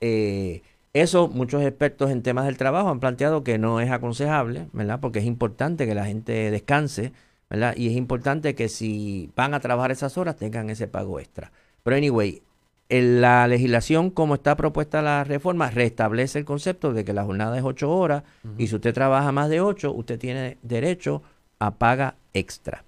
[0.00, 5.00] Eh, eso muchos expertos en temas del trabajo han planteado que no es aconsejable, ¿verdad?
[5.00, 7.12] Porque es importante que la gente descanse,
[7.48, 7.74] ¿verdad?
[7.76, 11.52] Y es importante que si van a trabajar esas horas tengan ese pago extra.
[11.82, 12.42] Pero anyway,
[12.90, 17.56] en la legislación como está propuesta la reforma restablece el concepto de que la jornada
[17.56, 18.24] es ocho horas
[18.58, 21.22] y si usted trabaja más de ocho, usted tiene derecho
[21.60, 22.84] a paga extra.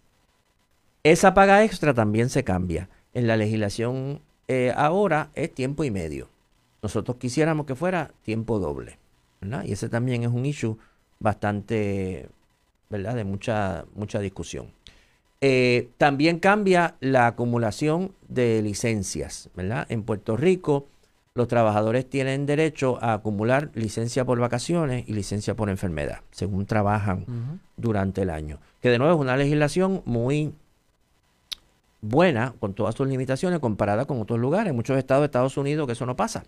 [1.04, 2.88] Esa paga extra también se cambia.
[3.14, 6.28] En la legislación eh, ahora es tiempo y medio.
[6.82, 8.98] Nosotros quisiéramos que fuera tiempo doble.
[9.64, 10.78] Y ese también es un issue
[11.18, 12.28] bastante,
[12.90, 13.14] ¿verdad?
[13.16, 14.72] De mucha, mucha discusión.
[15.44, 19.86] Eh, también cambia la acumulación de licencias, ¿verdad?
[19.88, 20.86] En Puerto Rico,
[21.34, 27.60] los trabajadores tienen derecho a acumular licencia por vacaciones y licencia por enfermedad, según trabajan
[27.76, 28.60] durante el año.
[28.80, 30.54] Que de nuevo es una legislación muy
[32.02, 34.70] buena, con todas sus limitaciones, comparada con otros lugares.
[34.70, 36.44] En muchos estados de Estados Unidos que eso no pasa.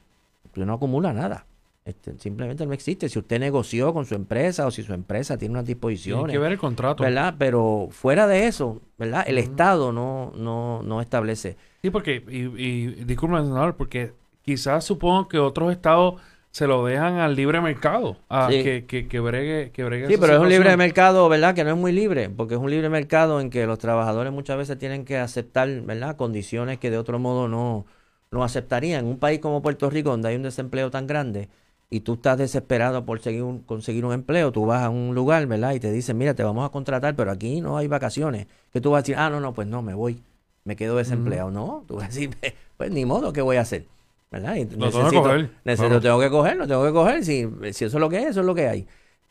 [0.55, 1.47] No acumula nada.
[1.85, 3.09] Este, simplemente no existe.
[3.09, 6.27] Si usted negoció con su empresa o si su empresa tiene unas disposiciones.
[6.27, 7.03] Hay que ver el contrato.
[7.03, 7.35] ¿Verdad?
[7.39, 9.25] Pero fuera de eso, ¿verdad?
[9.27, 11.57] El Estado no, no, no establece.
[11.83, 16.23] Sí, porque, y, y disculpe, senador, porque quizás supongo que otros estados
[16.55, 20.35] se lo dejan al libre mercado, a que, que, que, bregue, que bregue Sí, pero
[20.35, 21.53] es un libre mercado, ¿verdad?
[21.53, 24.57] Que no es muy libre, porque es un libre mercado en que los trabajadores muchas
[24.57, 26.17] veces tienen que aceptar, ¿verdad?
[26.17, 27.87] Condiciones que de otro modo no,
[28.31, 29.01] no aceptarían.
[29.01, 31.49] En un país como Puerto Rico, donde hay un desempleo tan grande,
[31.91, 35.75] y tú estás desesperado por seguir conseguir un empleo, tú vas a un lugar, ¿verdad?
[35.75, 38.47] Y te dicen, mira, te vamos a contratar, pero aquí no hay vacaciones.
[38.73, 40.23] Que tú vas a decir, ah, no, no, pues no, me voy,
[40.65, 41.51] me quedo desempleado.
[41.51, 42.37] No, tú vas a decir,
[42.77, 43.87] pues ni modo, ¿qué voy a hacer?
[44.35, 44.55] ¿verdad?
[44.55, 45.51] necesito, tengo que coger.
[45.65, 47.25] Necesito, tengo que coger, lo tengo que coger.
[47.25, 48.87] Si, si eso es lo que es, eso es lo que hay.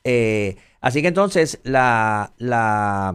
[0.05, 3.13] Eh, así que entonces la, la,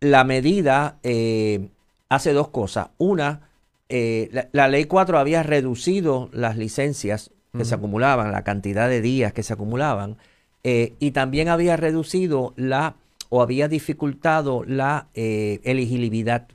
[0.00, 1.68] la medida eh,
[2.08, 2.90] hace dos cosas.
[2.98, 3.48] Una,
[3.88, 9.32] eh, la, ley 4 había reducido las licencias que se acumulaban, la cantidad de días
[9.32, 10.16] que se acumulaban,
[10.64, 12.94] y también había reducido la
[13.28, 16.46] o había dificultado la elegibilidad,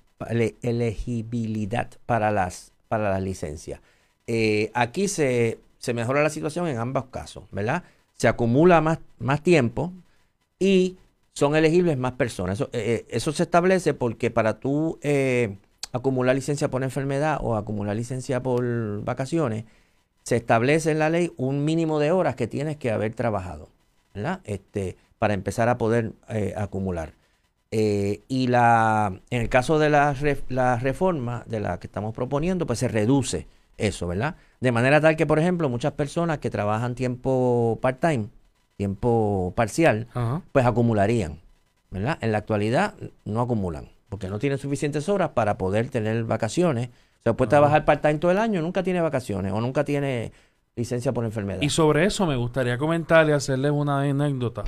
[0.62, 3.82] elegibilidad para las para la licencia.
[4.26, 7.84] Eh, aquí se, se, mejora la situación en ambos casos, ¿verdad?
[8.16, 9.94] Se acumula más, más tiempo
[10.60, 10.98] y
[11.34, 12.60] son elegibles más personas.
[12.60, 15.00] Eso, eh, eh, eso se establece porque para tú
[15.94, 19.66] acumular licencia por enfermedad o acumular licencia por vacaciones,
[20.28, 23.70] se establece en la ley un mínimo de horas que tienes que haber trabajado,
[24.14, 24.42] ¿verdad?
[24.44, 26.12] Este, para empezar a poder
[26.58, 27.14] acumular.
[27.72, 30.14] Eh, y la, en el caso de la,
[30.50, 34.36] la, reforma de la que estamos proponiendo, pues se reduce eso, ¿verdad?
[34.60, 38.28] De manera tal que, por ejemplo, muchas personas que trabajan tiempo part-time,
[38.76, 40.10] tiempo parcial,
[40.52, 41.40] pues acumularían,
[41.90, 42.18] ¿verdad?
[42.20, 46.90] En la actualidad no acumulan, porque no tienen suficientes horas para poder tener vacaciones.
[47.28, 50.32] Sea, puede trabajar part-time todo el año, nunca tiene vacaciones o nunca tiene
[50.78, 51.62] licencia por enfermedad.
[51.62, 54.64] Y sobre eso me gustaría comentarle, hacerle una anécdota.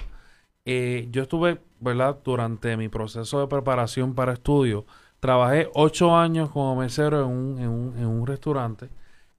[0.65, 2.17] Eh, yo estuve, ¿verdad?
[2.21, 4.85] Durante mi proceso de preparación para estudio,
[5.21, 8.89] trabajé ocho años como mesero en un, en un, en un restaurante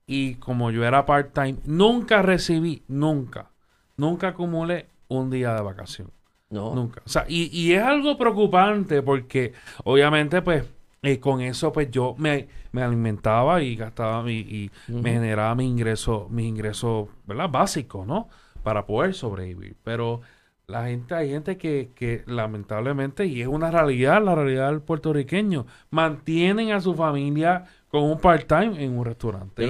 [0.07, 3.51] y como yo era part-time, nunca recibí, nunca,
[3.99, 6.11] nunca acumulé un día de vacación.
[6.49, 6.75] No.
[6.75, 7.03] Nunca.
[7.05, 9.53] O sea, y, y es algo preocupante porque
[9.85, 10.65] obviamente pues
[11.03, 15.67] eh, con eso pues yo me, me alimentaba y gastaba mi, y me generaba mi
[15.67, 17.49] ingreso, mis ingresos, ¿verdad?
[17.51, 18.29] Básicos, ¿no?
[18.63, 19.77] Para poder sobrevivir.
[19.83, 20.21] Pero
[20.67, 25.67] la gente, hay gente que, que lamentablemente, y es una realidad, la realidad del puertorriqueño,
[25.91, 29.67] mantienen a su familia con un part-time en un restaurante.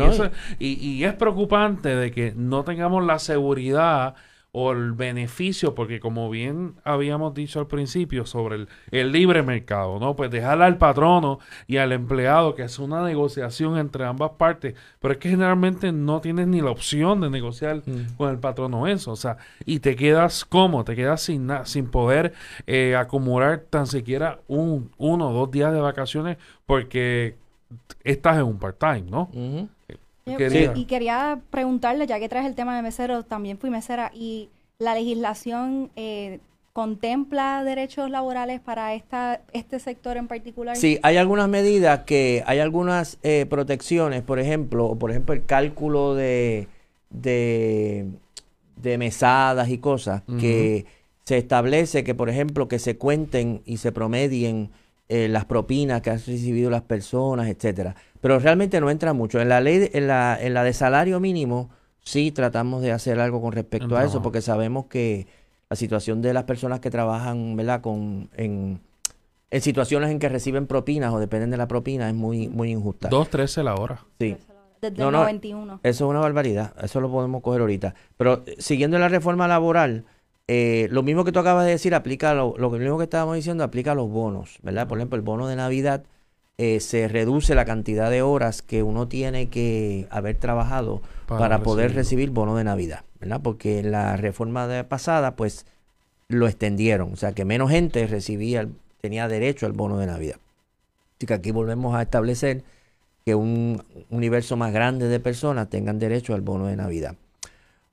[0.59, 4.15] y, y, es preocupante de que no tengamos la seguridad
[4.53, 10.17] o el beneficio, porque como bien habíamos dicho al principio sobre el, libre mercado, ¿no?
[10.17, 15.13] Pues dejarle al patrono y al empleado que es una negociación entre ambas partes, pero
[15.13, 18.17] es que generalmente no tienes ni la opción de negociar mm.
[18.17, 22.33] con el patrono eso, o sea, y te quedas como, te quedas sin, sin poder
[22.67, 27.37] eh, acumular tan siquiera un, uno o dos días de vacaciones porque
[28.05, 29.31] estás en un part-time, ¿no?
[30.75, 34.95] Y quería preguntarle, ya que traes el tema de mesero, también fui mesera, y la
[34.95, 36.41] legislación eh,
[36.73, 40.77] contempla derechos laborales para esta, este sector en particular.
[40.77, 46.15] Sí, hay algunas medidas que, hay algunas eh, protecciones, por ejemplo, por ejemplo el cálculo
[46.15, 46.69] de,
[47.11, 48.09] de,
[48.99, 50.87] mesadas y cosas, que
[51.25, 54.71] se establece que, por ejemplo, que se cuenten y se promedien
[55.11, 59.41] eh, las propinas que han recibido las personas, etcétera pero realmente no entra mucho.
[59.41, 61.71] En la ley, en la, en la de salario mínimo,
[62.03, 65.27] sí tratamos de hacer algo con respecto a eso, porque sabemos que
[65.69, 67.81] la situación de las personas que trabajan, ¿verdad?
[67.81, 68.81] Con, en,
[69.51, 73.09] en situaciones en que reciben propinas o dependen de la propina es muy, muy injusta.
[73.09, 74.05] Dos, trece la hora.
[74.19, 74.37] Sí.
[74.83, 75.81] Desde el 91.
[75.83, 76.75] eso es una barbaridad.
[76.83, 77.95] Eso lo podemos coger ahorita.
[78.17, 80.05] Pero eh, siguiendo la reforma laboral,
[80.53, 83.63] eh, lo mismo que tú acabas de decir, aplica lo, lo mismo que estábamos diciendo,
[83.63, 84.89] aplica a los bonos, ¿verdad?
[84.89, 86.03] Por ejemplo, el bono de Navidad
[86.59, 91.95] eh, se reduce la cantidad de horas que uno tiene que haber trabajado para, poder
[91.95, 93.41] recibir bono de Navidad, ¿verdad?
[93.41, 95.67] Porque la reforma de pasada, pues,
[96.27, 98.67] lo extendieron, o sea, que menos gente recibía,
[99.01, 100.39] tenía derecho al bono de Navidad.
[101.17, 102.65] Así que aquí volvemos a establecer
[103.25, 107.15] que un universo más grande de personas tengan derecho al bono de Navidad.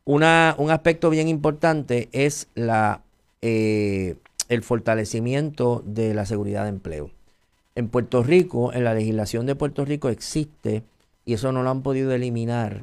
[0.07, 3.01] Una, un aspecto bien importante es la,
[3.41, 4.15] eh,
[4.47, 7.11] el fortalecimiento de la seguridad de empleo.
[7.75, 10.83] En Puerto Rico, en la legislación de Puerto Rico existe,
[11.25, 12.81] y eso no lo han podido eliminar,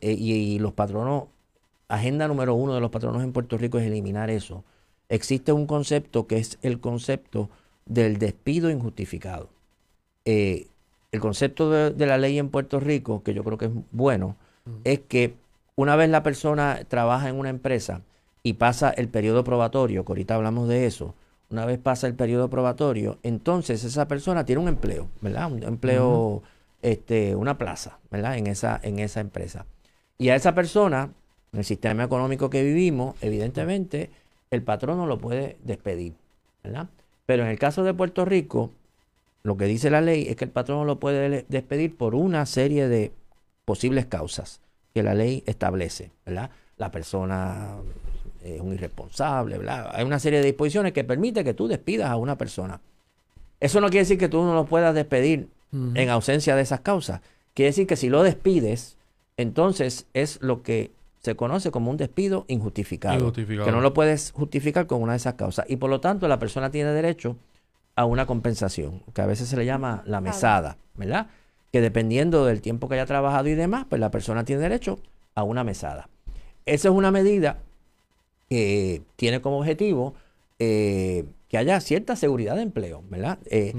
[0.00, 1.26] eh, y, los patronos,
[1.86, 4.64] agenda número uno de los patronos en Puerto Rico es eliminar eso.
[5.08, 7.50] Existe un concepto que es el concepto
[7.86, 9.48] del despido injustificado.
[10.24, 10.66] Eh,
[11.12, 14.34] el concepto de, la ley en Puerto Rico, que yo creo que es bueno,
[14.82, 15.36] es que
[15.76, 18.02] una vez la persona trabaja en una empresa
[18.42, 21.14] y pasa el periodo probatorio, que ahorita hablamos de eso,
[21.50, 25.50] una vez pasa el periodo probatorio, entonces esa persona tiene un empleo, ¿verdad?
[25.50, 26.42] Un empleo,
[26.82, 28.36] este, una plaza, ¿verdad?
[28.38, 29.66] En esa, en esa empresa.
[30.18, 31.10] Y a esa persona,
[31.52, 34.10] en el sistema económico que vivimos, evidentemente,
[34.50, 36.14] el patrón no lo puede despedir,
[36.62, 36.88] ¿verdad?
[37.26, 38.70] Pero en el caso de Puerto Rico,
[39.42, 42.46] lo que dice la ley es que el patrón no lo puede despedir por una
[42.46, 43.12] serie de
[43.64, 44.60] posibles causas
[44.94, 46.50] que la ley establece, ¿verdad?
[46.76, 47.74] La persona
[48.42, 49.90] es un irresponsable, ¿verdad?
[49.92, 52.80] Hay una serie de disposiciones que permite que tú despidas a una persona.
[53.58, 57.20] Eso no quiere decir que tú no lo puedas despedir en ausencia de esas causas.
[57.52, 58.96] Quiere decir que si lo despides,
[59.36, 63.32] entonces es lo que se conoce como un despido injustificado,
[63.64, 65.66] Que no lo puedes justificar con una de esas causas.
[65.68, 67.36] Y por lo tanto, la persona tiene derecho
[67.96, 71.28] a una compensación, que a veces se le llama la mesada, ¿verdad?
[71.74, 75.00] Que dependiendo del tiempo que haya trabajado y demás, pues la persona tiene derecho
[75.34, 76.08] a una mesada.
[76.66, 77.58] Esa es una medida
[78.48, 80.14] que tiene como objetivo
[80.60, 83.40] eh, que haya cierta seguridad de empleo, ¿verdad?
[83.46, 83.74] Eh,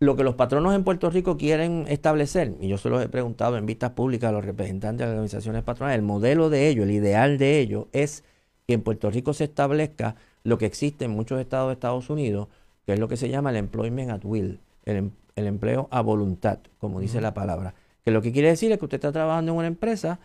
[0.00, 3.56] lo que los patronos en Puerto Rico quieren establecer, y yo se los he preguntado
[3.56, 6.90] en vistas públicas a los representantes de las organizaciones patronales, el modelo de ello, el
[6.90, 8.24] ideal de ello es
[8.66, 12.48] que en Puerto Rico se establezca lo que existe en muchos estados de Estados Unidos,
[12.86, 16.58] que es lo que se llama el employment at will, el, em, empleo a voluntad,
[16.78, 17.74] como dice la palabra.
[18.04, 20.18] Que lo que quiere decir es que usted está trabajando en una empresa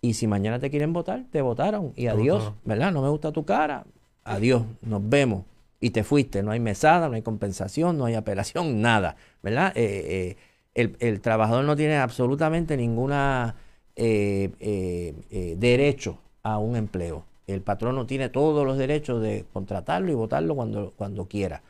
[0.00, 2.92] y si mañana te quieren votar, te votaron y adiós, ¿verdad?
[2.92, 3.84] No me gusta tu cara,
[4.24, 5.44] adiós, nos vemos
[5.80, 6.42] y te fuiste.
[6.42, 9.72] No hay mesada, no hay compensación, no hay apelación, nada, ¿verdad?
[9.74, 10.36] Eh,
[10.74, 13.56] eh, el, trabajador no tiene absolutamente ninguna
[13.96, 17.24] eh, derecho a un empleo.
[17.48, 21.62] El patrón no tiene todos los derechos de contratarlo y votarlo cuando, cuando quiera.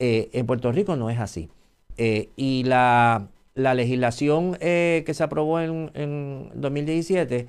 [0.00, 1.50] en Puerto Rico no es así.
[1.98, 7.48] Y la, legislación que se aprobó en, en 2017,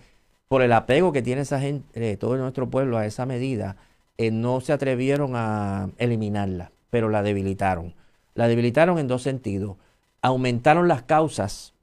[0.50, 3.78] por el apego que tiene esa gente, todo nuestro pueblo a esa medida,
[4.20, 7.94] eh, no se atrevieron a eliminarla, pero la debilitaron.
[8.36, 9.78] La debilitaron en dos sentidos.
[10.22, 11.74] Aumentaron las causas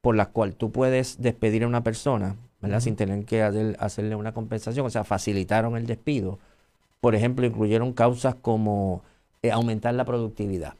[0.00, 2.80] por las cuales tú puedes despedir a una persona, ¿verdad?
[2.80, 3.42] Sin tener que
[3.78, 6.40] hacerle una compensación, o sea, facilitaron el despido.
[7.00, 9.04] Por ejemplo, incluyeron causas como
[9.42, 10.74] eh, aumentar la productividad.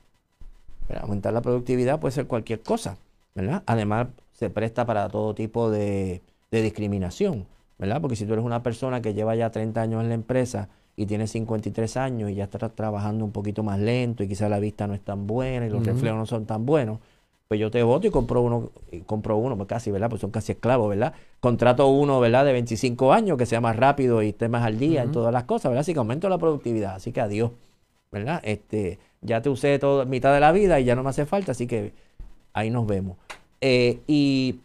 [1.01, 2.97] Aumentar la productividad puede ser cualquier cosa,
[3.35, 3.63] ¿verdad?
[3.67, 7.47] Además, se presta para todo tipo de discriminación.
[7.83, 8.01] ¿verdad?
[8.01, 11.07] Porque si tú eres una persona que lleva ya 30 años en la empresa y
[11.07, 14.87] tienes 53 años y ya estás trabajando un poquito más lento y quizás la vista
[14.87, 17.01] no es tan buena y los reflejos no son tan buenos,
[17.49, 20.09] pues yo te voto y compro uno, y compro uno, pues casi, ¿verdad?
[20.09, 21.13] Pues son casi esclavos, ¿verdad?
[21.41, 22.45] Contrato uno, ¿verdad?
[22.45, 25.43] De 25 años que sea más rápido y esté más al día en todas las
[25.43, 25.81] cosas, ¿verdad?
[25.81, 27.51] Así que aumento la productividad, así que adiós,
[28.13, 28.41] ¿verdad?
[28.45, 31.53] Este, ya te usé todo, mitad de la vida y ya no me hace falta,
[31.53, 31.93] así que
[32.53, 33.17] ahí nos vemos.
[33.61, 34.61] Eh, y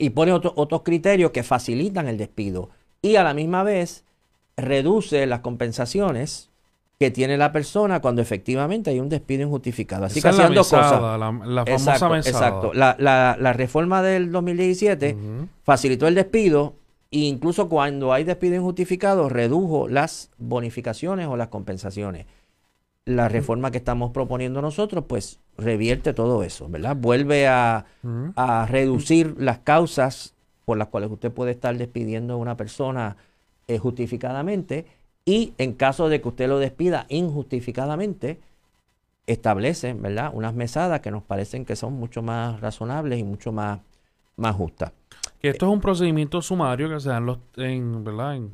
[0.00, 2.70] y pone otros criterios que facilitan el despido
[3.02, 4.04] y a la misma vez
[4.56, 6.48] reduce las compensaciones
[6.98, 10.06] que tiene la persona cuando efectivamente hay un despido injustificado.
[10.06, 10.92] Así que haciendo cosas.
[11.46, 15.16] La, famosa exacto, La, reforma del 2017
[15.64, 16.76] facilitó el despido
[17.10, 22.24] e incluso cuando hay despido injustificado redujo las bonificaciones o las compensaciones
[23.16, 26.96] la reforma que estamos proponiendo nosotros, pues revierte todo eso, ¿verdad?
[26.96, 27.86] Vuelve a,
[28.68, 33.16] reducir las causas por las cuales usted puede estar despidiendo a una persona
[33.66, 34.86] eh, justificadamente
[35.24, 38.40] y en caso de que usted lo despida injustificadamente,
[39.26, 40.30] establece, ¿verdad?
[40.34, 43.80] Unas mesadas que nos parecen que son mucho más razonables y mucho más,
[44.36, 44.92] más justas.
[45.40, 48.36] Que esto es un procedimiento sumario que se da en los, en, ¿verdad?
[48.36, 48.50] en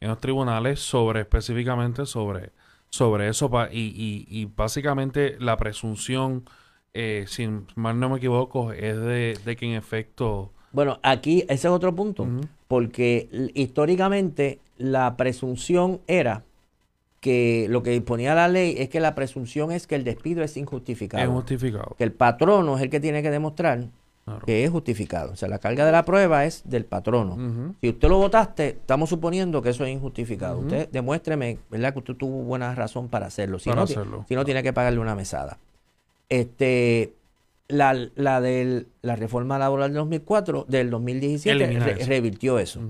[0.00, 2.52] los tribunales sobre específicamente sobre
[2.90, 6.44] sobre eso y, y, básicamente la presunción,
[6.92, 10.52] eh, si mal no me equivoco, es de, que en efecto...
[10.72, 12.26] Bueno, aquí ese es otro punto,
[12.68, 16.44] porque históricamente la presunción era
[17.20, 20.56] que lo que disponía la ley es que la presunción es que el despido es
[20.58, 21.22] injustificado.
[21.22, 21.94] Es injustificado.
[21.96, 23.86] Que el patrono es el que tiene que demostrar
[24.46, 25.32] que es justificado.
[25.32, 27.74] O sea, la carga de la prueba es del patrono.
[27.80, 30.58] Si usted lo votaste, estamos suponiendo que eso es injustificado.
[30.58, 31.92] Usted demuéstreme, ¿verdad?
[31.92, 33.58] Que usted tuvo buena razón para hacerlo.
[33.58, 35.58] Si, no, si no, tiene que pagarle una mesada.
[36.28, 37.12] Este,
[37.68, 42.80] la, la de la reforma laboral del 2004, del 2017, revirtió eso.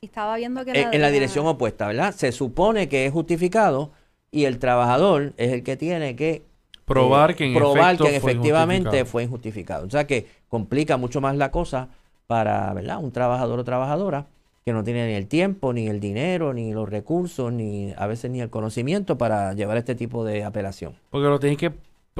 [0.00, 0.72] Estaba viendo que...
[0.72, 2.14] En, la dirección opuesta, ¿verdad?
[2.14, 3.92] Se supone que es justificado
[4.30, 6.42] y el trabajador es el que tiene que
[6.84, 9.86] probar que, probar que efectivamente fue injustificado.
[9.86, 11.88] O sea que complica mucho más la cosa
[12.26, 12.98] para ¿verdad?
[13.02, 14.26] un trabajador o trabajadora
[14.66, 18.30] que no tiene ni el tiempo, ni el dinero, ni los recursos, ni a veces
[18.30, 20.92] ni el conocimiento para llevar este tipo de apelación.
[21.08, 21.72] Porque lo tienes que,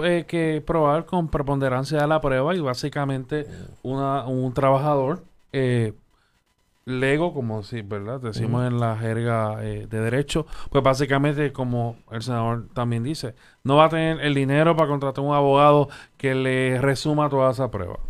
[0.03, 3.47] eh, que probar con preponderancia de la prueba y básicamente
[3.83, 5.93] una, un trabajador eh,
[6.85, 8.21] Lego, como si, ¿verdad?
[8.21, 13.77] Decimos en la jerga eh, de derecho, pues básicamente, como el senador también dice, no
[13.77, 18.01] va a tener el dinero para contratar un abogado que le resuma toda esa prueba,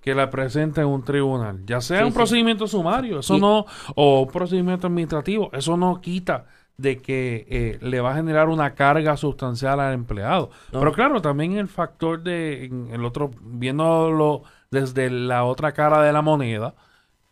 [0.00, 2.16] que la presente en un tribunal, ya sea Sí, un sí.
[2.16, 6.46] procedimiento sumario, eso no, o un procedimiento administrativo, eso no quita
[6.78, 10.50] de que eh, le va a generar una carga sustancial al empleado.
[10.72, 10.78] No.
[10.78, 16.12] Pero claro, también el factor de en el otro, viéndolo desde la otra cara de
[16.12, 16.74] la moneda,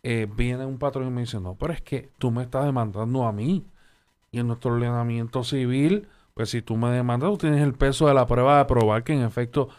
[0.03, 3.25] eh, viene un patrón y me dice, no, pero es que tú me estás demandando
[3.25, 3.65] a mí.
[4.31, 8.13] Y en nuestro ordenamiento civil, pues si tú me demandas, tú tienes el peso de
[8.13, 9.69] la prueba de probar que en efecto,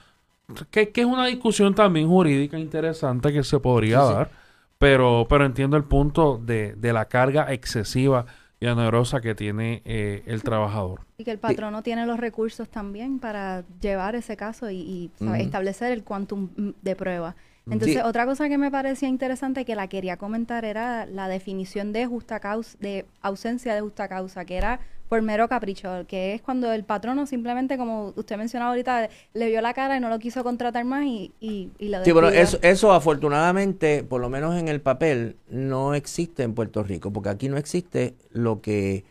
[0.70, 4.14] que, que es una discusión también jurídica interesante que se podría Sí, sí.
[4.14, 4.30] dar,
[4.78, 8.26] pero, pero entiendo el punto de, de la carga excesiva
[8.60, 11.00] y onerosa que tiene eh, el trabajador.
[11.16, 16.04] Y que el patrono tiene los recursos también para llevar ese caso y, establecer el
[16.04, 16.48] quantum
[16.82, 17.36] de prueba.
[17.66, 18.00] Entonces, Sí.
[18.04, 22.40] otra cosa que me parecía interesante que la quería comentar era la definición de justa
[22.40, 24.80] causa, de ausencia de justa causa, que era
[25.10, 29.60] por mero capricho, que es cuando el patrono simplemente, como usted mencionaba ahorita, le vio
[29.62, 32.30] la cara y no lo quiso contratar más y, y, y lo Sí, pero despidió.
[32.30, 37.28] eso, eso afortunadamente, por lo menos en el papel, no existe en Puerto Rico, porque
[37.28, 39.04] aquí no existe lo que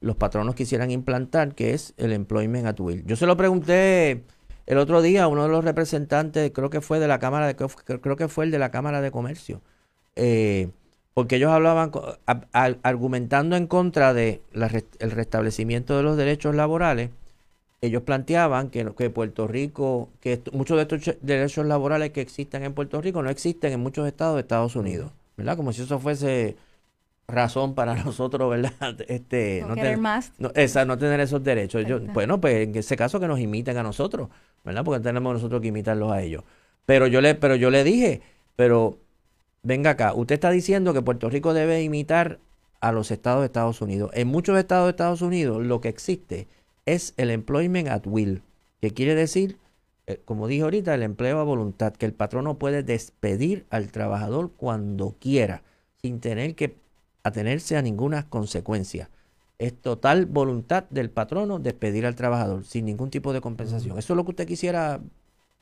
[0.00, 3.04] los patronos quisieran implantar, que es el employment at will.
[3.06, 4.24] Yo se lo pregunté
[4.66, 7.56] el otro día a uno de los representantes, creo que fue de la Cámara de
[7.56, 9.62] creo que fue el de la Cámara de Comercio,
[10.16, 10.70] eh,
[11.16, 16.02] porque ellos hablaban co- a- a- argumentando en contra de la rest- el restablecimiento de
[16.02, 17.08] los derechos laborales
[17.80, 22.74] ellos planteaban que, que Puerto Rico, que muchos de estos derechos laborales que existen en
[22.74, 25.56] Puerto Rico no existen en muchos estados de Estados Unidos, ¿verdad?
[25.56, 26.56] Como si eso fuese
[27.28, 28.72] razón para nosotros, ¿verdad?
[29.08, 30.32] Este, No no querer ten- más.
[30.38, 31.84] no, esa, no tener esos derechos.
[31.86, 34.28] Yo, bueno, pues en ese caso que nos imiten a nosotros,
[34.64, 34.84] ¿verdad?
[34.84, 36.44] Porque tenemos nosotros que imitarlos a ellos.
[36.86, 38.22] Pero yo le, pero yo le dije,
[38.54, 38.98] pero
[39.66, 42.38] venga acá, usted está diciendo que Puerto Rico debe imitar
[42.80, 44.10] a los estados de Estados Unidos.
[44.14, 46.46] En muchos estados de Estados Unidos lo que existe
[46.84, 48.42] es el employment at will,
[48.80, 49.58] que quiere decir,
[50.06, 54.52] eh, como dije ahorita, el empleo a voluntad, que el patrono puede despedir al trabajador
[54.56, 55.64] cuando quiera,
[56.00, 56.76] sin tener que
[57.24, 59.10] atenerse a ninguna consecuencia.
[59.58, 63.98] Es total voluntad del patrono despedir al trabajador sin ningún tipo de compensación.
[63.98, 65.00] Eso es lo que usted quisiera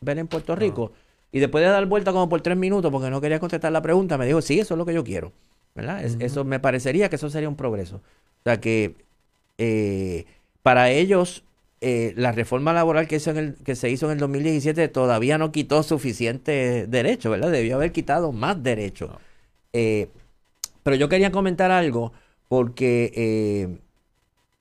[0.02, 0.92] ver en Puerto Rico.
[1.34, 4.16] Y después de dar vuelta como por tres minutos porque no quería contestar la pregunta,
[4.16, 5.32] me dijo, sí, eso es lo que yo quiero.
[5.74, 6.04] ¿verdad?
[6.04, 6.16] Es-.
[6.20, 7.96] Eso me parecería que eso sería un progreso.
[7.96, 8.94] O sea que
[9.58, 10.26] eh,
[10.62, 11.42] para ellos
[11.80, 15.36] eh, la reforma laboral que, hizo en el, que se hizo en el 2017 todavía
[15.36, 17.50] no quitó suficiente derecho, ¿verdad?
[17.50, 19.10] Debió haber quitado más derechos.
[19.10, 19.18] No.
[19.72, 20.10] Eh,
[20.84, 22.12] pero yo quería comentar algo
[22.46, 23.80] porque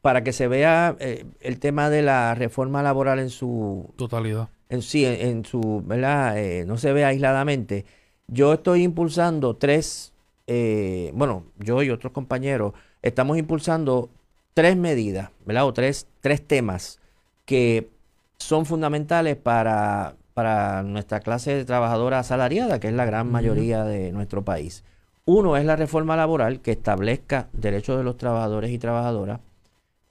[0.01, 4.49] para que se vea el tema de la reforma laboral en su Totalidad.
[4.74, 6.38] En sí, en, en su, ¿verdad?
[6.38, 7.86] Eh, no se ve aisladamente.
[8.28, 10.13] Yo estoy impulsando tres,
[10.47, 14.09] eh, bueno, yo y otros compañeros estamos impulsando
[14.55, 15.67] tres medidas, ¿verdad?
[15.67, 16.99] O tres, tres temas
[17.45, 17.91] que
[18.38, 24.43] son fundamentales para, para nuestra clase trabajadora asalariada, que es la gran mayoría de nuestro
[24.43, 24.84] país.
[25.26, 29.39] Uno es la reforma laboral que establezca derechos de los trabajadores y trabajadoras.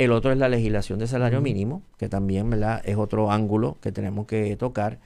[0.02, 2.82] El otro es la legislación de salario mínimo, que también ¿verdad?
[2.84, 4.98] es otro ángulo que tenemos que tocar.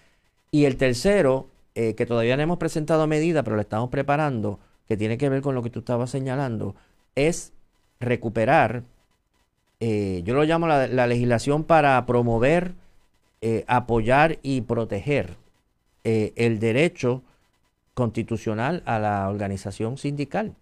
[0.51, 4.97] Y el tercero, eh, que todavía no hemos presentado medida, pero lo estamos preparando, que
[4.97, 6.74] tiene que ver con lo que tú estabas señalando,
[7.14, 7.53] es
[8.01, 8.84] recuperar,
[9.80, 12.72] eh, yo lo llamo la, la legislación para promover,
[13.42, 15.36] eh, apoyar y proteger
[16.05, 17.22] el derecho
[17.92, 20.55] constitucional a la organización sindical.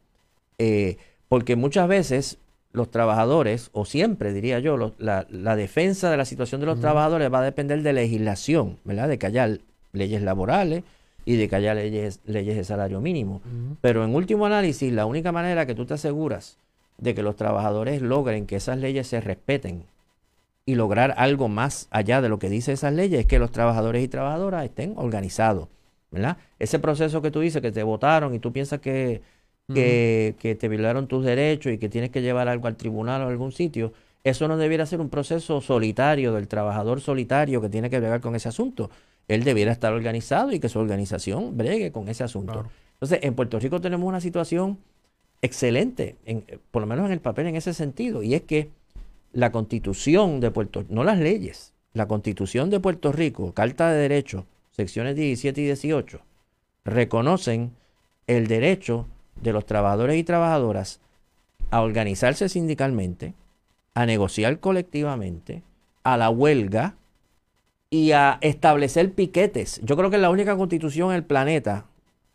[1.28, 2.38] Porque muchas veces
[2.74, 6.80] los trabajadores, o siempre diría yo, los- la, la defensa de la situación de los
[6.80, 9.08] trabajadores va a depender de legislación, ¿verdad?
[9.08, 9.48] De que haya
[9.92, 10.82] leyes laborales
[11.24, 13.40] y de que haya leyes, leyes de salario mínimo.
[13.80, 16.58] Pero en último análisis, la única manera que tú te aseguras
[16.98, 19.84] de que los trabajadores logren que esas leyes se respeten
[20.66, 24.02] y lograr algo más allá de lo que dice esas leyes es que los trabajadores
[24.02, 25.68] y trabajadoras estén organizados,
[26.10, 26.38] ¿verdad?
[26.58, 29.20] Ese proceso que tú dices que te votaron y tú piensas que,
[29.72, 33.26] que, que te violaron tus derechos y que tienes que llevar algo al tribunal o
[33.26, 33.92] a algún sitio,
[34.22, 38.34] eso no debiera ser un proceso solitario del trabajador solitario que tiene que bregar con
[38.34, 38.90] ese asunto.
[39.28, 42.52] Él debiera estar organizado y que su organización bregue con ese asunto.
[42.52, 42.68] Claro.
[42.94, 44.78] Entonces, en Puerto Rico tenemos una situación
[45.42, 48.68] excelente, en- por lo menos en el papel en ese sentido, y es que
[49.32, 53.98] la constitución de Puerto Rico, no las leyes, la constitución de Puerto Rico, Carta de
[53.98, 56.20] Derechos, secciones 17 y 18,
[56.84, 57.72] reconocen
[58.26, 59.06] el derecho
[59.40, 61.00] de los trabajadores y trabajadoras
[61.70, 63.34] a organizarse sindicalmente,
[63.94, 65.62] a negociar colectivamente,
[66.02, 66.94] a la huelga
[67.90, 69.80] y a establecer piquetes.
[69.82, 71.86] Yo creo que es la única constitución en el planeta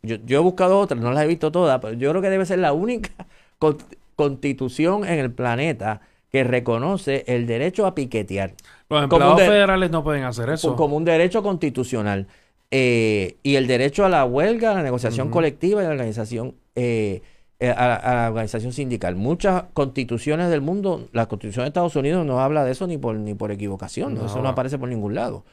[0.01, 2.45] Yo, yo he buscado otras, no las he visto todas, pero yo creo que debe
[2.45, 3.11] ser la única
[4.15, 8.53] constitución en el planeta que reconoce el derecho a piquetear.
[8.89, 10.75] Los empleados federales no pueden hacer eso.
[10.75, 12.27] Como un derecho constitucional.
[12.71, 16.55] Eh, y el derecho a la huelga, a la negociación colectiva y a la organización,
[16.75, 17.21] eh,
[17.59, 19.15] eh, a, la organización sindical.
[19.15, 23.15] Muchas constituciones del mundo, la constitución de Estados Unidos no habla de eso ni por,
[23.15, 25.43] ni por equivocación, eso no aparece por ningún lado.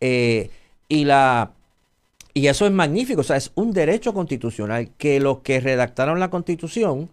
[0.00, 1.52] y la
[2.32, 6.30] y eso es magnífico, o sea, es un derecho constitucional que los que redactaron la
[6.30, 7.10] constitución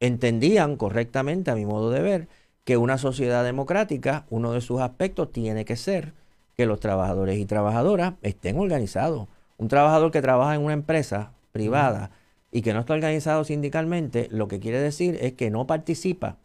[0.00, 2.28] entendían correctamente, a mi modo de ver,
[2.64, 6.12] que una sociedad democrática, uno de sus aspectos tiene que ser
[6.56, 9.28] que los trabajadores y trabajadoras estén organizados.
[9.58, 12.10] Un trabajador que trabaja en una empresa privada
[12.50, 16.36] y que no está organizado sindicalmente, lo que quiere decir es que no participa,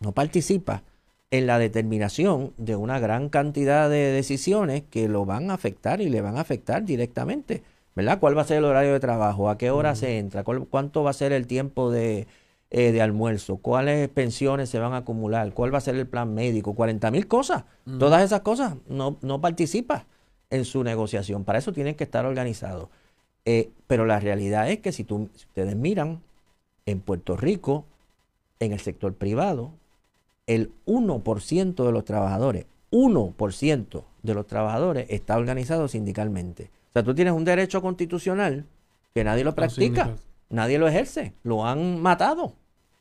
[0.00, 0.82] no participa
[1.30, 6.08] en la determinación de una gran cantidad de decisiones que lo van a afectar y
[6.08, 7.62] le van a afectar directamente.
[7.94, 8.20] ¿Verdad?
[8.20, 9.50] ¿Cuál va a ser el horario de trabajo?
[9.50, 10.44] ¿A qué hora se entra?
[10.44, 12.28] ¿Cuánto va a ser el tiempo de,
[12.70, 16.34] eh, de almuerzo, cuáles pensiones se van a acumular, cuál va a ser el plan
[16.34, 17.64] médico, 40 mil cosas.
[17.98, 20.04] Todas esas cosas no, no participa
[20.50, 21.44] en su negociación.
[21.44, 22.90] Para eso tienen que estar organizados.
[23.46, 26.20] Eh, pero la realidad es que si, tú, ustedes miran,
[26.84, 27.86] en Puerto Rico,
[28.60, 29.72] en el sector privado,
[30.46, 36.70] el 1% de los trabajadores, 1% de los trabajadores está organizado sindicalmente.
[36.90, 38.66] O sea, tú tienes un derecho constitucional
[39.14, 40.14] que nadie lo practica
[40.50, 42.54] nadie lo ejerce, lo han matado.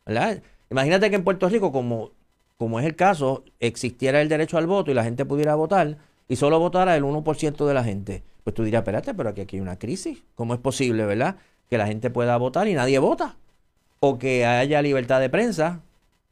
[0.06, 0.42] ¿verdad?
[0.70, 2.12] Imagínate que en Puerto Rico, como,
[2.58, 6.36] como es el caso, existiera el derecho al voto y la gente pudiera votar y
[6.36, 8.24] solo votara el 1% de la gente.
[8.44, 10.24] Pues tú dirías, espérate, pero aquí, aquí hay una crisis.
[10.36, 11.38] ¿Cómo es posible, verdad?
[11.70, 13.38] Que la gente pueda votar y nadie vota.
[14.00, 15.82] O que haya libertad de prensa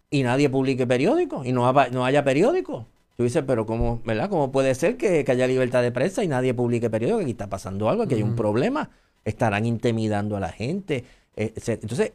[0.09, 2.85] y nadie publique periódicos y no, no haya periódicos.
[3.17, 4.29] Tú dices, pero ¿cómo, ¿verdad?
[4.29, 7.21] ¿Cómo puede ser que, haya libertad de prensa y nadie publique periódicos?
[7.21, 8.89] Aquí está pasando algo, aquí hay un problema
[9.25, 11.03] estarán intimidando a la gente.
[11.35, 12.13] Eh, entonces,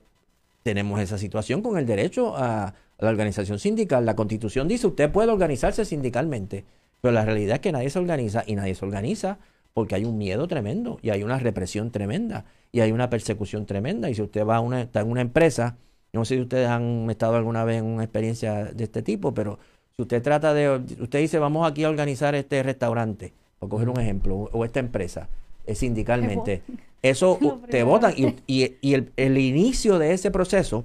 [0.62, 4.04] tenemos esa situación con el derecho a, la organización sindical.
[4.04, 6.66] La constitución dice, usted puede organizarse sindicalmente,
[7.00, 9.38] pero la realidad es que nadie se organiza y nadie se organiza
[9.72, 14.10] porque hay un miedo tremendo y hay una represión tremenda y hay una persecución tremenda.
[14.10, 15.78] Y si usted va a una, está en una empresa,
[16.12, 19.58] no sé si ustedes han estado alguna vez en una experiencia de este tipo, pero
[19.96, 20.68] si usted trata de,
[21.00, 25.30] usted dice, vamos aquí a organizar este restaurante, por coger un ejemplo, o esta empresa,
[25.74, 26.62] sindicalmente.
[27.02, 27.38] Eso
[27.70, 30.84] te votan y, el, inicio de ese proceso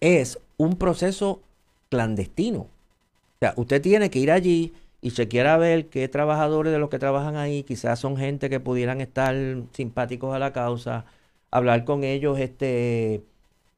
[0.00, 1.40] es un proceso
[1.88, 2.60] clandestino.
[2.60, 2.68] O
[3.40, 6.98] sea, usted tiene que ir allí y se quiera ver qué trabajadores de los que
[6.98, 9.34] trabajan ahí, quizás son gente que pudieran estar
[9.72, 11.04] simpáticos a la causa,
[11.50, 13.22] hablar con ellos este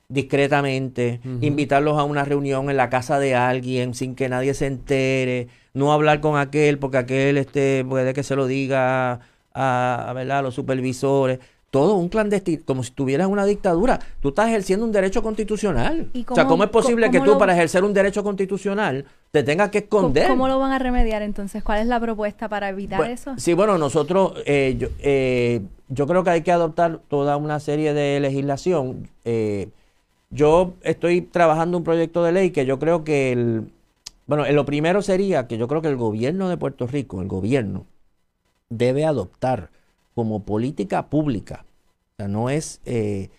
[0.09, 5.49] discretamente, invitarlos a una reunión en la casa de alguien sin que nadie se entere,
[5.73, 9.21] no hablar con aquel porque aquel este puede que se lo diga
[9.55, 11.39] a, a, los supervisores,
[11.71, 13.99] todo un clandestino, como si tuvieras una dictadura.
[14.21, 16.09] Tú estás ejerciendo un derecho constitucional.
[16.29, 19.79] o sea, ¿cómo es posible que tú para ejercer un derecho constitucional te tengas que
[19.79, 20.29] esconder?
[20.29, 21.65] ¿Cómo, lo van a remediar entonces?
[21.65, 23.35] ¿Cuál es la propuesta para evitar eso?
[23.39, 27.93] Sí, bueno, nosotros, eh, yo, eh, yo, creo que hay que adoptar toda una serie
[27.93, 29.09] de legislación.
[29.25, 29.69] Eh,
[30.31, 33.73] yo estoy trabajando un proyecto de ley que yo creo que el...
[34.27, 37.85] Bueno, lo primero sería que yo creo que el gobierno de Puerto Rico, el gobierno,
[38.77, 39.71] debe adoptar
[40.15, 41.65] como política pública.
[42.13, 43.31] O sea, no es eh,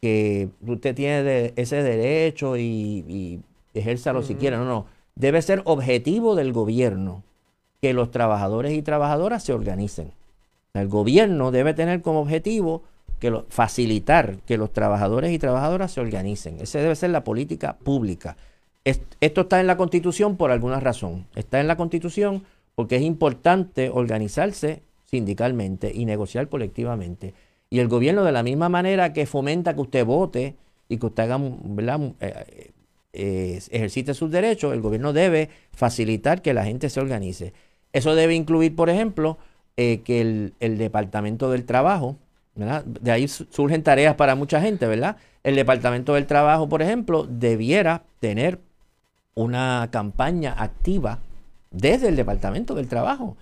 [0.00, 3.40] que usted tiene ese derecho y, y
[3.74, 4.86] ejérzalo si quiere, no, no.
[5.14, 7.22] Debe ser objetivo del gobierno
[7.80, 10.12] que los trabajadores y trabajadoras se organicen.
[10.72, 12.82] El gobierno debe tener como objetivo
[13.20, 16.60] que facilitar que los trabajadores y trabajadoras se organicen.
[16.60, 18.36] Esa debe ser la política pública.
[18.84, 21.26] esto está en la Constitución por alguna razón.
[21.34, 22.42] Está en la Constitución
[22.74, 27.34] porque es importante organizarse sindicalmente y negociar colectivamente.
[27.70, 30.56] Y el gobierno de la misma manera que fomenta que usted vote
[30.88, 31.40] y que usted haga,
[32.20, 32.70] eh,
[33.12, 37.52] eh, ejercite sus derechos, el gobierno debe facilitar que la gente se organice.
[37.92, 39.38] Eso debe incluir, por ejemplo,
[39.76, 42.16] eh, que el, Departamento del Trabajo,
[42.54, 45.16] de ahí surgen tareas para mucha gente, ¿verdad?
[45.42, 48.60] El Departamento del Trabajo, por ejemplo, debiera tener
[49.34, 51.18] una campaña activa
[51.74, 53.36] desde el Departamento del Trabajo,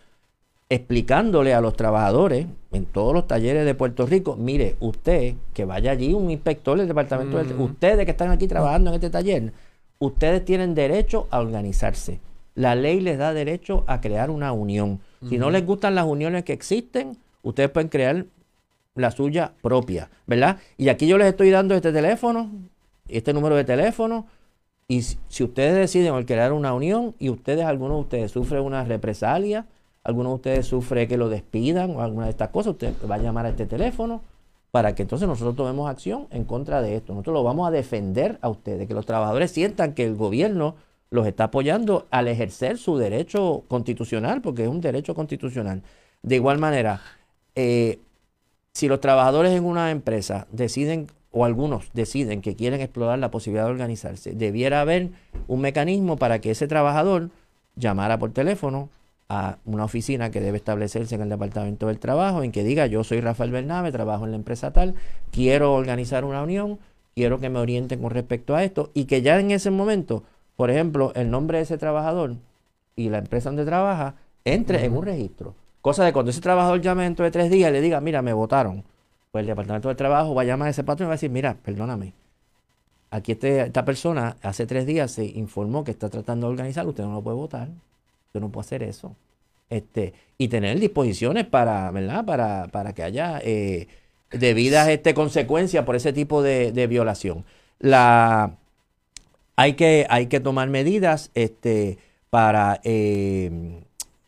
[0.68, 5.90] explicándole a los trabajadores en todos los talleres de Puerto Rico, mire, usted, que vaya
[5.90, 9.52] allí un inspector del Departamento del Trabajo, ustedes que están aquí trabajando en este taller,
[9.98, 12.20] ustedes tienen derecho a organizarse.
[12.54, 15.00] La ley les da derecho a crear una unión.
[15.28, 18.26] Si no les gustan las uniones que existen, ustedes pueden crear
[18.94, 20.58] la suya propia, ¿verdad?
[20.76, 22.50] Y aquí yo les estoy dando este teléfono,
[23.08, 24.26] este número de teléfono,
[24.88, 29.66] y si, ustedes deciden crear una unión y ustedes, algunos de ustedes sufren una represalia,
[30.04, 33.18] algunos de ustedes sufren que lo despidan o alguna de estas cosas, usted va a
[33.18, 34.22] llamar a este teléfono
[34.70, 37.12] para que entonces nosotros tomemos acción en contra de esto.
[37.12, 40.74] Nosotros lo vamos a defender a ustedes, que los trabajadores sientan que el gobierno
[41.10, 45.82] los está apoyando al ejercer su derecho constitucional, porque es un derecho constitucional.
[46.22, 47.02] De igual manera,
[47.54, 47.98] eh,
[48.72, 53.64] si los trabajadores en una empresa deciden, o algunos deciden que quieren explorar la posibilidad
[53.64, 55.10] de organizarse, debiera haber
[55.48, 57.30] un mecanismo para que ese trabajador
[57.74, 58.90] llamara por teléfono
[59.28, 63.02] a una oficina que debe establecerse en el Departamento del Trabajo, en que diga, yo
[63.02, 64.94] soy Rafael Bernabe, trabajo en la empresa tal,
[65.30, 66.78] quiero organizar una unión,
[67.14, 70.22] quiero que me orienten con respecto a esto, y que ya en ese momento,
[70.54, 72.36] por ejemplo, el nombre de ese trabajador
[72.94, 75.54] y la empresa donde trabaja entre en un registro.
[75.80, 78.34] Cosa de cuando ese trabajador llame dentro de tres días y le diga, mira, me
[78.34, 78.84] votaron,
[79.32, 81.30] pues el Departamento del Trabajo va a llamar a ese patrón y va a decir,
[81.30, 82.12] mira, perdóname,
[83.10, 87.02] aquí este, esta persona hace tres días se informó que está tratando de organizar, usted
[87.04, 87.68] no lo puede votar.
[88.34, 89.16] Yo no puedo hacer eso.
[89.70, 92.24] Este, y tener disposiciones para, ¿verdad?
[92.24, 93.88] Para, para que haya eh,
[94.30, 97.44] debidas este, consecuencias por ese tipo de, violación.
[97.78, 98.56] La,
[99.56, 101.98] hay, que, hay que tomar medidas este,
[102.30, 103.80] para eh,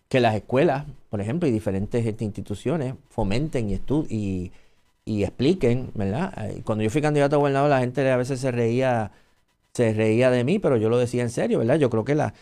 [0.09, 4.53] que las escuelas, por ejemplo, y diferentes este, instituciones fomenten y, y,
[5.05, 6.33] y expliquen, ¿verdad?
[6.49, 9.13] Eh, cuando yo fui candidato a gobernador, la gente a veces se reía,
[9.73, 11.77] se reía de mí, pero yo lo decía en serio, ¿verdad?
[11.77, 12.35] Yo creo que la,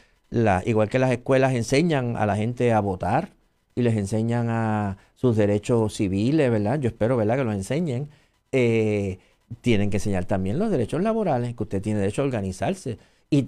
[0.67, 3.31] igual que las escuelas enseñan a la gente a votar
[3.75, 6.79] y les enseñan a sus derechos civiles, ¿verdad?
[6.81, 8.09] Yo espero, ¿verdad?, que los enseñen.
[8.53, 9.19] Eh,
[9.61, 12.99] tienen que enseñar también los derechos laborales, que usted tiene derecho a organizarse.
[13.31, 13.47] Y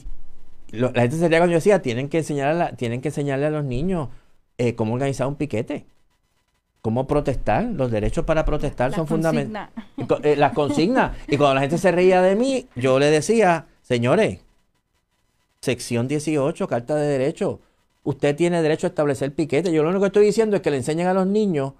[0.70, 4.08] la gente se cuando yo decía, tienen que, enseñar tienen que enseñarle a los niños
[4.58, 5.86] eh, cómo organizar un piquete,
[6.84, 7.64] cómo protestar.
[7.64, 9.70] Los derechos para protestar son fundamentales.
[10.22, 11.16] Eh, las consignas.
[11.26, 14.40] y cuando la gente se reía de mí, yo le decía, señores,
[15.62, 17.60] sección 18, Carta de Derecho.
[18.02, 19.72] Usted tiene derecho a establecer piquete.
[19.72, 21.72] Yo lo único que estoy diciendo es que le enseñen a los niños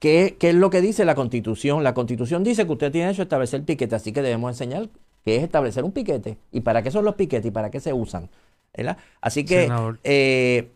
[0.00, 1.82] qué, qué es lo que dice la Constitución.
[1.82, 4.90] La Constitución dice que usted tiene derecho a establecer piquete, así que debemos enseñar
[5.24, 7.94] qué es establecer un piquete y para qué son los piquetes y para qué se
[7.94, 8.28] usan.
[9.22, 9.72] Así que,
[10.04, 10.70] eh,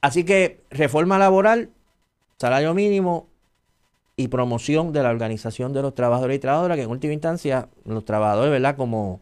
[0.00, 1.70] así que reforma laboral,
[2.40, 3.28] salario mínimo
[4.16, 8.06] y promoción de la organización de los trabajadores y trabajadoras, que en última instancia los
[8.06, 8.76] trabajadores, ¿verdad?
[8.76, 9.20] Como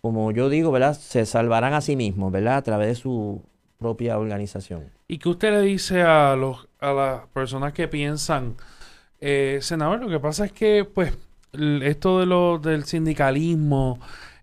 [0.00, 0.94] como yo digo, ¿verdad?
[0.94, 2.58] Se salvarán a sí mismos, ¿verdad?
[2.58, 3.42] A través de su
[3.78, 4.90] propia organización.
[5.08, 8.54] ¿Y qué usted le dice a los a las personas que piensan,
[9.20, 10.00] eh, senador?
[10.00, 11.16] Lo que pasa es que, pues,
[11.82, 13.98] esto de lo del sindicalismo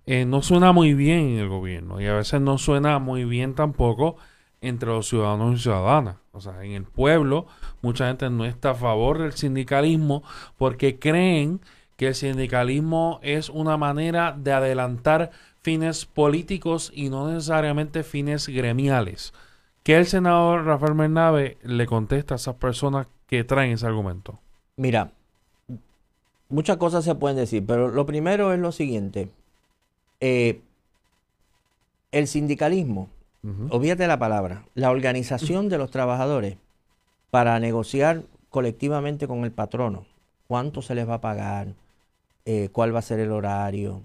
[0.05, 3.53] eh, no suena muy bien en el gobierno y a veces no suena muy bien
[3.55, 4.17] tampoco
[4.61, 6.17] entre los ciudadanos y ciudadanas.
[6.31, 7.47] O sea, en el pueblo
[7.81, 10.23] mucha gente no está a favor del sindicalismo
[10.57, 11.59] porque creen
[11.97, 15.31] que el sindicalismo es una manera de adelantar
[15.61, 19.33] fines políticos y no necesariamente fines gremiales.
[19.83, 24.39] ¿Qué el senador Rafael Bernabe le contesta a esas personas que traen ese argumento?
[24.77, 25.11] Mira,
[26.49, 29.29] muchas cosas se pueden decir, pero lo primero es lo siguiente.
[30.19, 30.61] Eh,
[32.11, 33.09] el sindicalismo,
[33.69, 36.57] olvídate la palabra, la organización de los trabajadores
[37.31, 40.05] para negociar colectivamente con el patrono.
[40.47, 41.73] Cuánto se les va a pagar,
[42.45, 44.01] eh, cuál va a ser el horario,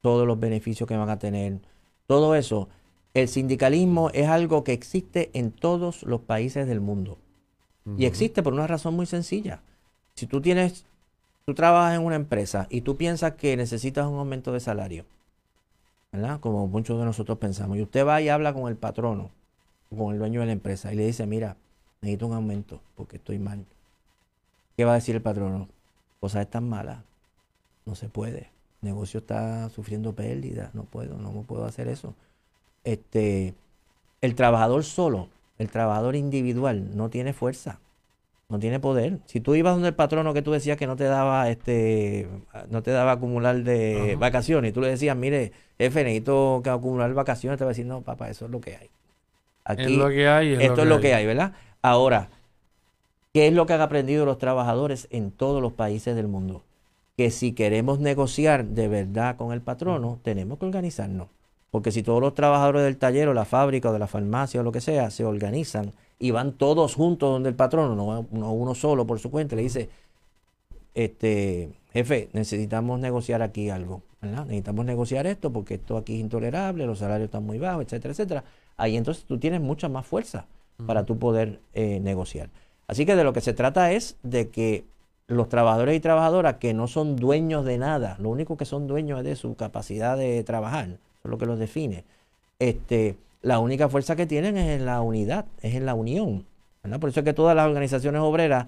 [0.00, 1.60] todos los beneficios que van a tener,
[2.06, 2.68] todo eso.
[3.14, 7.18] El sindicalismo es algo que existe en todos los países del mundo.
[7.98, 9.60] Y existe por una razón muy sencilla.
[10.14, 10.84] Si tú tienes,
[11.44, 15.04] tú trabajas en una empresa y tú piensas que necesitas un aumento de salario,
[16.12, 16.40] ¿verdad?
[16.40, 17.76] Como muchos de nosotros pensamos.
[17.76, 19.30] Y usted va y habla con el patrono,
[19.96, 21.56] con el dueño de la empresa, y le dice, mira,
[22.00, 23.64] necesito un aumento porque estoy mal.
[24.76, 25.68] ¿Qué va a decir el patrono?
[26.20, 27.02] Cosas están malas.
[27.84, 28.52] No se puede
[28.82, 32.14] negocio está sufriendo pérdidas, no puedo, no puedo hacer eso.
[32.84, 33.54] Este,
[34.20, 37.78] el trabajador solo, el trabajador individual, no tiene fuerza,
[38.52, 39.18] no tiene poder.
[39.26, 42.28] Si tú ibas donde el patrono que tú decías que no te daba, este,
[42.70, 47.12] no te daba acumular de vacaciones, y tú le decías, mire, jefe, necesito que acumular
[47.14, 48.90] vacaciones, te va a decir, no, papá, eso es lo que hay.
[49.64, 50.52] Aquí, es lo que hay.
[50.52, 51.54] esto es lo que hay, ¿verdad?
[51.80, 52.28] Ahora,
[53.32, 56.62] ¿qué es lo que han aprendido los trabajadores en todos los países del mundo?
[57.16, 61.28] que si queremos negociar de verdad con el patrono, tenemos que organizarnos.
[61.70, 64.64] Porque si todos los trabajadores del taller o la fábrica o de la farmacia o
[64.64, 65.92] lo que sea se organizan
[66.22, 67.96] y van todos juntos donde el patrono,
[68.30, 69.88] no, uno solo por su cuenta, le dice,
[70.94, 77.00] este, jefe, necesitamos negociar aquí algo, Necesitamos negociar esto porque esto aquí es intolerable, los
[77.00, 78.44] salarios están muy bajos, etcétera, etcétera.
[78.76, 80.46] Ahí entonces tú tienes mucha más fuerza
[80.86, 82.50] para tú poder eh, negociar.
[82.86, 84.84] Así que de lo que se trata es de que
[85.26, 89.18] los trabajadores y trabajadoras que no son dueños de nada, lo único que son dueños
[89.18, 92.04] es de su capacidad de trabajar, eso es lo que los define.
[92.60, 96.46] Este, la única fuerza que tienen es en la unidad, es en la unión.
[97.00, 98.66] Por eso es que todas las organizaciones obreras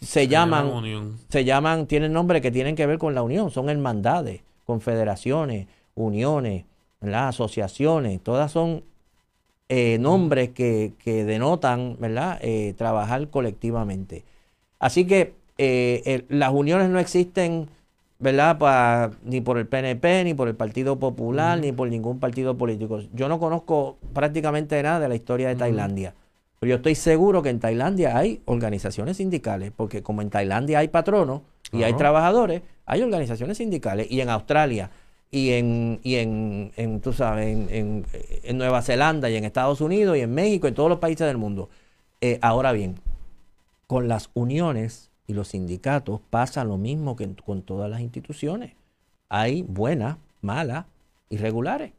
[0.00, 4.42] se llaman, se llaman, tienen nombres que tienen que ver con la unión, son hermandades,
[4.64, 6.64] confederaciones, uniones,
[7.00, 8.84] asociaciones, todas son
[9.68, 12.38] eh, nombres que, denotan ¿verdad?
[12.42, 14.24] Eh, trabajar colectivamente.
[14.78, 17.68] Así que eh, las uniones no existen
[18.22, 19.12] ¿verdad?
[19.24, 23.00] ni por el PNP, ni por el Partido Popular, ni por ningún partido político.
[23.12, 26.14] Yo no conozco prácticamente nada de la historia de Tailandia.
[26.60, 30.86] Pero yo estoy seguro que en Tailandia hay organizaciones sindicales, porque como en Tailandia hay
[30.86, 31.42] patronos
[31.72, 34.08] y hay trabajadores, hay organizaciones sindicales.
[34.08, 34.90] Y en Australia
[35.32, 38.06] y en, y en, tú sabes, en,
[38.44, 41.38] en, Nueva Zelanda y en Estados Unidos y en México, en todos los países del
[41.38, 41.70] mundo.
[42.20, 43.00] Eh, ahora bien,
[43.88, 48.74] con las uniones y los sindicatos pasa lo mismo que con todas las instituciones.
[49.28, 50.86] Hay buenas, malas,
[51.30, 51.92] irregulares.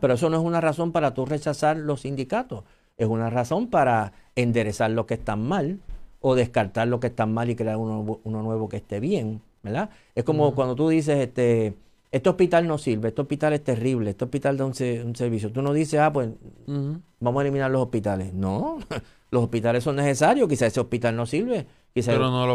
[0.00, 2.64] Pero eso no es una razón para tú rechazar los sindicatos.
[2.98, 5.80] Es una razón para enderezar lo que está mal
[6.20, 9.40] o descartar lo que está mal y crear uno, nuevo que esté bien.
[9.62, 9.90] ¿verdad?
[10.14, 11.74] Es como cuando tú dices, este,
[12.10, 15.52] este hospital no sirve, este hospital es terrible, este hospital da un, servicio.
[15.52, 16.30] Tú no dices, ah, pues
[17.20, 18.34] vamos a eliminar los hospitales.
[18.34, 18.78] No,
[19.30, 21.66] los hospitales son necesarios, quizás ese hospital no sirve.
[21.94, 22.46] Quizás no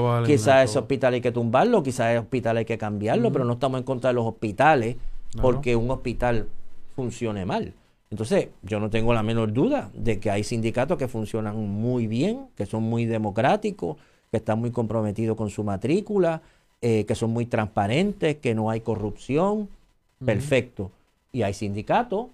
[0.63, 3.83] ese hospital hay que tumbarlo, quizás ese hospital hay que cambiarlo, pero no estamos en
[3.83, 4.95] contra de los hospitales
[5.41, 6.47] porque un hospital
[6.95, 7.73] funcione mal.
[8.09, 12.47] Entonces, yo no tengo la menor duda de que hay sindicatos que funcionan muy bien,
[12.55, 13.97] que son muy democráticos,
[14.31, 16.41] que están muy comprometidos con su matrícula,
[16.81, 19.69] eh, que son muy transparentes, que no hay corrupción.
[20.23, 20.91] Perfecto.
[21.31, 22.27] Y hay sindicatos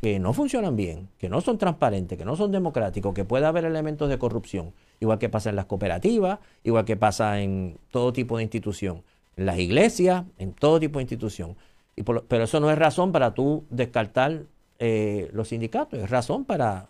[0.00, 3.64] que no funcionan bien, que no son transparentes, que no son democráticos, que puede haber
[3.64, 4.72] elementos de corrupción,
[5.02, 9.02] igual que pasa en las cooperativas, igual que pasa en todo tipo de institución,
[9.36, 11.56] en las iglesias, en todo tipo de institución.
[11.96, 14.44] Pero eso no es razón para tú descartar
[14.78, 16.88] eh, los sindicatos, es razón para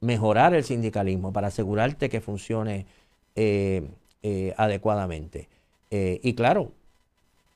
[0.00, 2.84] mejorar el sindicalismo, para asegurarte que funcione
[3.34, 3.88] eh,
[4.22, 5.48] eh, adecuadamente.
[5.90, 6.72] y claro,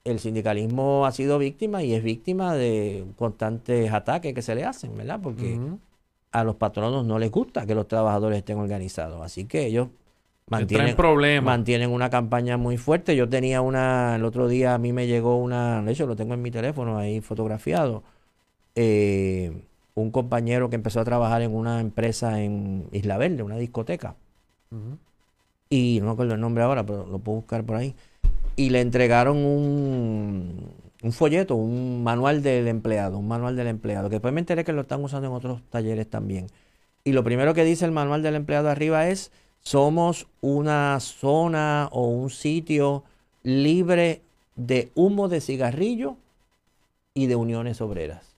[0.05, 4.97] el sindicalismo ha sido víctima y es víctima de constantes ataques que se le hacen,
[4.97, 5.21] ¿verdad?
[5.21, 5.59] Porque
[6.41, 9.23] a los patronos no les gusta que los trabajadores estén organizados.
[9.23, 9.89] Así que ellos
[10.49, 10.97] mantienen,
[11.45, 13.17] mantienen una campaña muy fuerte.
[13.17, 16.35] Yo tenía una, el otro día a mí me llegó una, de hecho lo tengo
[16.35, 18.03] en mi teléfono ahí fotografiado,
[18.75, 19.63] eh,
[19.95, 24.15] un compañero que empezó a trabajar en una empresa en Isla Verde, una discoteca.
[25.71, 27.95] Y no me acuerdo el nombre ahora, pero lo puedo buscar por ahí.
[28.57, 30.73] Y le entregaron un,
[31.03, 34.73] un folleto, un manual del empleado, un manual del empleado, que después me enteré que
[34.73, 36.47] lo están usando en otros talleres también.
[37.05, 39.31] Y lo primero que dice el manual del empleado arriba es,
[39.61, 43.05] somos una zona o un sitio
[43.43, 44.23] libre
[44.57, 46.17] de humo de cigarrillo
[47.15, 48.29] y de uniones obreras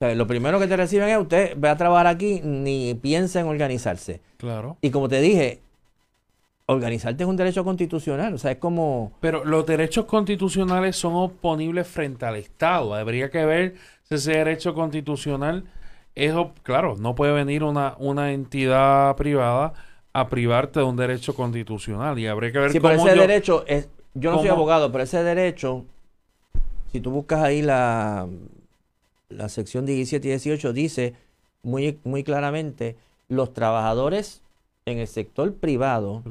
[0.00, 4.20] lo primero que te reciben es usted ve a trabajar aquí ni piensa en organizarse.
[4.38, 4.78] Claro.
[4.80, 5.60] Y como te dije,
[6.72, 9.12] organizarte es un derecho constitucional, o sea, es como...
[9.20, 12.94] Pero los derechos constitucionales son oponibles frente al Estado.
[12.94, 15.64] Habría que ver si ese derecho constitucional
[16.14, 16.34] es...
[16.62, 19.72] Claro, no puede venir una, una entidad privada
[20.12, 23.88] a privarte de un derecho constitucional y habría que ver sí, pero ese derecho es...
[24.14, 25.84] Yo no soy abogado, pero ese derecho,
[26.90, 28.26] si tú buscas ahí la
[29.30, 31.14] la sección 17 y 18 dice
[31.62, 32.96] muy, muy claramente,
[33.28, 34.42] los trabajadores
[34.90, 36.22] en el sector privado,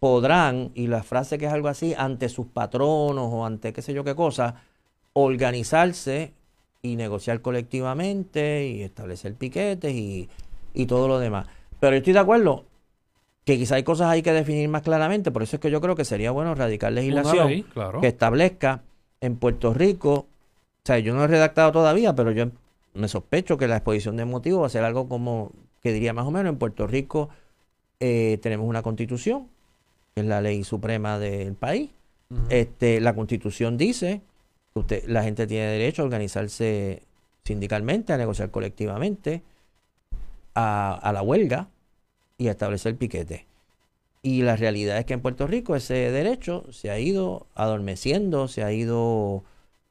[0.00, 3.94] podrán, y la frase que es algo así, ante sus patronos o ante qué sé
[3.94, 4.62] yo qué cosa,
[5.12, 6.32] organizarse
[6.82, 10.28] y negociar colectivamente y establecer piquetes y,
[10.86, 11.46] todo lo demás.
[11.80, 12.64] Pero yo estoy de acuerdo
[13.44, 15.94] que quizá hay cosas hay que definir más claramente, por eso es que yo creo
[15.94, 17.64] que sería bueno radicar legislación
[18.00, 18.82] que establezca
[19.20, 20.26] en Puerto Rico
[20.84, 22.44] o sea, yo no he redactado todavía, pero yo
[22.92, 25.50] me sospecho que la exposición de motivos va a ser algo como,
[25.82, 27.30] que diría más o menos, en Puerto Rico
[28.00, 29.48] eh, tenemos una constitución,
[30.14, 31.90] que es la ley suprema del país.
[32.48, 34.22] este, la constitución dice
[34.72, 37.02] que usted, la gente tiene derecho a organizarse
[37.44, 39.42] sindicalmente, a negociar colectivamente,
[40.54, 41.68] a, a la huelga
[42.38, 43.46] y a establecer piquete.
[44.22, 48.64] Y la realidad es que en Puerto Rico ese derecho se ha ido adormeciendo, se
[48.64, 49.44] ha ido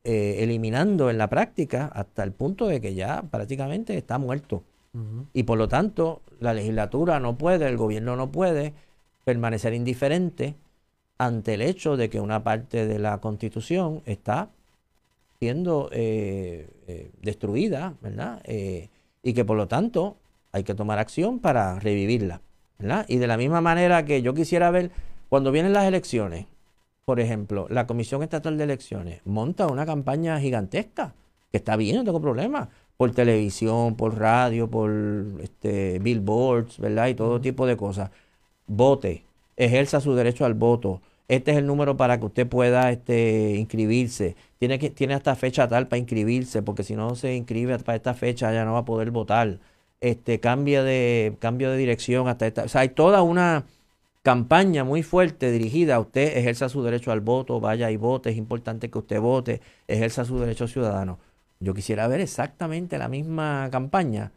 [0.05, 4.63] eh, eliminando en la práctica hasta el punto de que ya prácticamente está muerto.
[5.33, 8.73] Y por lo tanto, la legislatura no puede, el gobierno no puede
[9.23, 10.55] permanecer indiferente
[11.17, 14.49] ante el hecho de que una parte de la constitución está
[15.39, 18.43] siendo eh, eh, destruida, ¿verdad?
[19.23, 20.17] y que por lo tanto
[20.51, 22.41] hay que tomar acción para revivirla,
[22.77, 23.05] ¿verdad?
[23.09, 24.91] Y de la misma manera que yo quisiera ver,
[25.29, 26.45] cuando vienen las elecciones,
[27.05, 31.15] por ejemplo, la Comisión Estatal de Elecciones monta una campaña gigantesca,
[31.51, 32.69] que está bien, no tengo problema,
[33.03, 34.89] por televisión, por radio, por
[35.41, 37.07] este, billboards, ¿verdad?
[37.09, 38.11] Y todo tipo de cosas.
[38.67, 39.25] vote,
[39.57, 41.01] ejerza su derecho al voto.
[41.27, 44.37] Este es el número para que usted pueda este, inscribirse.
[44.57, 48.13] Tiene, que, tiene hasta fecha tal para inscribirse, porque si no se inscribe para esta
[48.13, 49.59] fecha ya no va a poder votar.
[49.99, 52.63] Este, cambia de, cambio de dirección hasta esta.
[52.63, 53.65] O sea, hay toda una
[54.21, 58.37] campaña muy fuerte dirigida a usted, ejerza su derecho al voto, vaya y vote, es
[58.37, 61.19] importante que usted vote, ejerza su derecho ciudadano.
[61.63, 64.31] Yo quisiera ver exactamente la misma campaña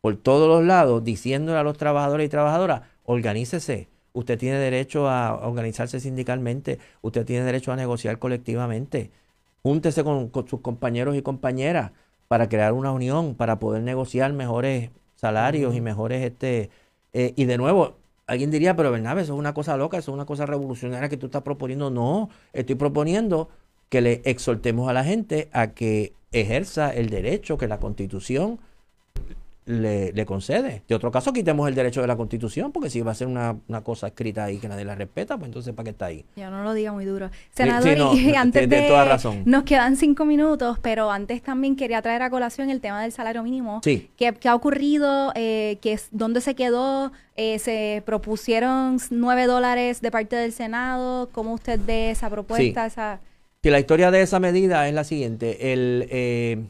[0.00, 5.46] por todos los lados, diciéndole a los trabajadores y trabajadoras, organícese, usted tiene derecho a
[5.46, 9.10] organizarse sindicalmente, usted tiene derecho a negociar colectivamente,
[9.62, 11.92] júntese con, sus compañeros y compañeras
[12.28, 16.70] para crear una unión, para poder negociar mejores salarios y mejores, este,
[17.12, 17.96] eh, y de nuevo,
[18.26, 21.16] alguien diría, pero Bernabe, eso es una cosa loca, eso es una cosa revolucionaria que
[21.16, 21.90] tú estás proponiendo.
[21.90, 23.48] No, estoy proponiendo
[23.94, 28.58] que le exhortemos a la gente a que ejerza el derecho que la constitución
[29.66, 30.82] le, concede.
[30.88, 33.56] De otro caso, quitemos el derecho de la Constitución, porque si va a ser una,
[33.84, 36.24] cosa escrita ahí que nadie la respeta, pues entonces ¿para qué está ahí?
[36.34, 37.30] Ya no lo diga muy duro.
[37.52, 39.42] Senador, y antes de, toda razón.
[39.44, 43.44] nos quedan cinco minutos, pero antes también quería traer a colación el tema del salario
[43.44, 43.80] mínimo.
[43.84, 44.10] Sí.
[44.16, 45.30] ¿Qué, ha ocurrido?
[45.36, 47.12] Eh, que es, ¿Dónde se quedó?
[47.36, 51.28] Eh, se propusieron nueve dólares de parte del Senado.
[51.30, 52.86] ¿Cómo usted ve esa propuesta?
[52.86, 53.20] Esa...
[53.64, 55.72] Que la historia de esa medida es la siguiente.
[55.72, 56.06] El...
[56.10, 56.66] Eh,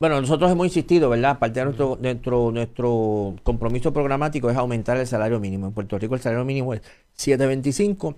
[0.00, 1.38] bueno, nosotros hemos insistido, ¿verdad?
[1.38, 5.68] Parte de nuestro, nuestro, nuestro compromiso programático es aumentar el salario mínimo.
[5.68, 6.82] En Puerto Rico el salario mínimo es
[7.16, 8.16] 7.25.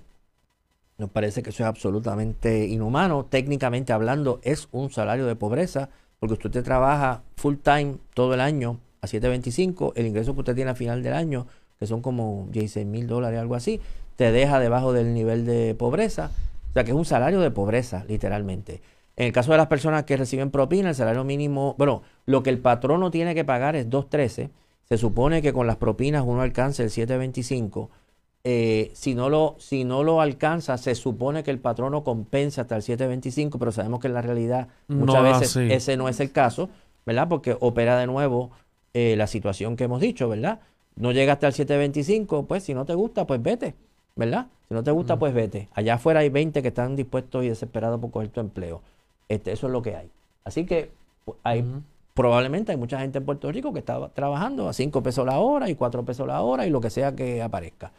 [0.96, 3.26] Nos parece que eso es absolutamente inhumano.
[3.26, 8.40] Técnicamente hablando, es un salario de pobreza, porque usted te trabaja full time todo el
[8.40, 9.92] año a 7.25.
[9.96, 11.46] El ingreso que usted tiene al final del año,
[11.78, 13.82] que son como 16 mil dólares, algo así,
[14.16, 16.30] te deja debajo del nivel de pobreza.
[16.70, 18.82] O sea que es un salario de pobreza, literalmente.
[19.16, 22.50] En el caso de las personas que reciben propina, el salario mínimo, bueno, lo que
[22.50, 24.50] el patrono tiene que pagar es 2.13.
[24.88, 27.88] Se supone que con las propinas uno alcanza el 7.25.
[28.46, 32.76] Eh, si, no lo, si no lo alcanza, se supone que el patrono compensa hasta
[32.76, 36.68] el 7.25, pero sabemos que en la realidad muchas veces ese no es el caso,
[37.06, 37.28] ¿verdad?
[37.28, 38.50] Porque opera de nuevo
[38.92, 40.60] eh, la situación que hemos dicho, ¿verdad?
[40.96, 43.74] No llega hasta el 7.25, pues si no te gusta, pues vete,
[44.16, 44.46] ¿verdad?
[44.68, 45.68] Si no te gusta, pues vete.
[45.74, 48.82] Allá afuera hay 20 que están dispuestos y desesperados por coger tu empleo.
[49.28, 50.10] Este, eso es lo que hay.
[50.44, 50.90] Así que
[51.42, 51.64] hay,
[52.14, 55.68] probablemente hay mucha gente en Puerto Rico que está trabajando a 5 pesos la hora
[55.68, 57.92] y 4 pesos la hora y lo que sea que aparezca.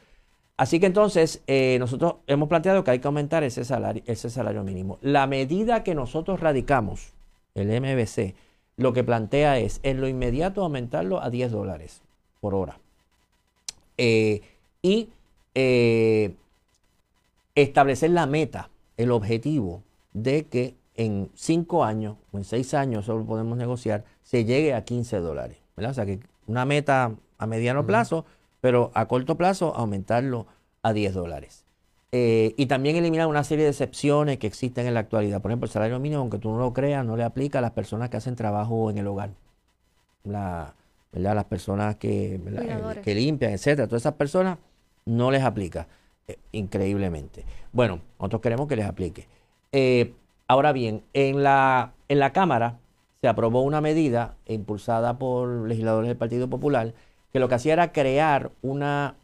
[0.57, 4.63] Así que entonces eh, nosotros hemos planteado que hay que aumentar ese salario, ese salario
[4.63, 4.97] mínimo.
[5.01, 7.13] La medida que nosotros radicamos,
[7.55, 8.35] el MBC,
[8.77, 12.01] lo que plantea es en lo inmediato aumentarlo a 10 dólares
[12.39, 12.79] por hora.
[13.97, 14.41] Eh,
[14.81, 15.09] y
[15.55, 16.35] eh,
[17.55, 19.81] establecer la meta, el objetivo
[20.13, 24.85] de que en cinco años o en seis años, solo podemos negociar, se llegue a
[24.85, 25.57] 15 dólares.
[25.75, 25.91] ¿verdad?
[25.91, 28.25] O sea que una meta a mediano plazo,
[28.61, 30.47] pero a corto plazo aumentarlo
[30.83, 31.65] a 10 dólares.
[32.11, 35.41] Eh, y también eliminar una serie de excepciones que existen en la actualidad.
[35.41, 37.71] Por ejemplo, el salario mínimo, aunque tú no lo creas, no le aplica a las
[37.71, 39.31] personas que hacen trabajo en el hogar.
[40.23, 40.75] La,
[41.11, 41.35] ¿verdad?
[41.35, 43.87] Las personas que, eh, que limpian, etcétera.
[43.87, 44.59] Todas esas personas
[45.05, 45.87] no les aplica.
[46.27, 47.45] Eh, increíblemente.
[47.71, 49.27] Bueno, nosotros queremos que les aplique.
[50.47, 52.77] Ahora bien, en la, en la Cámara
[53.21, 56.93] se aprobó una medida impulsada por legisladores del Partido Popular
[57.33, 59.15] que lo que hacía era crear una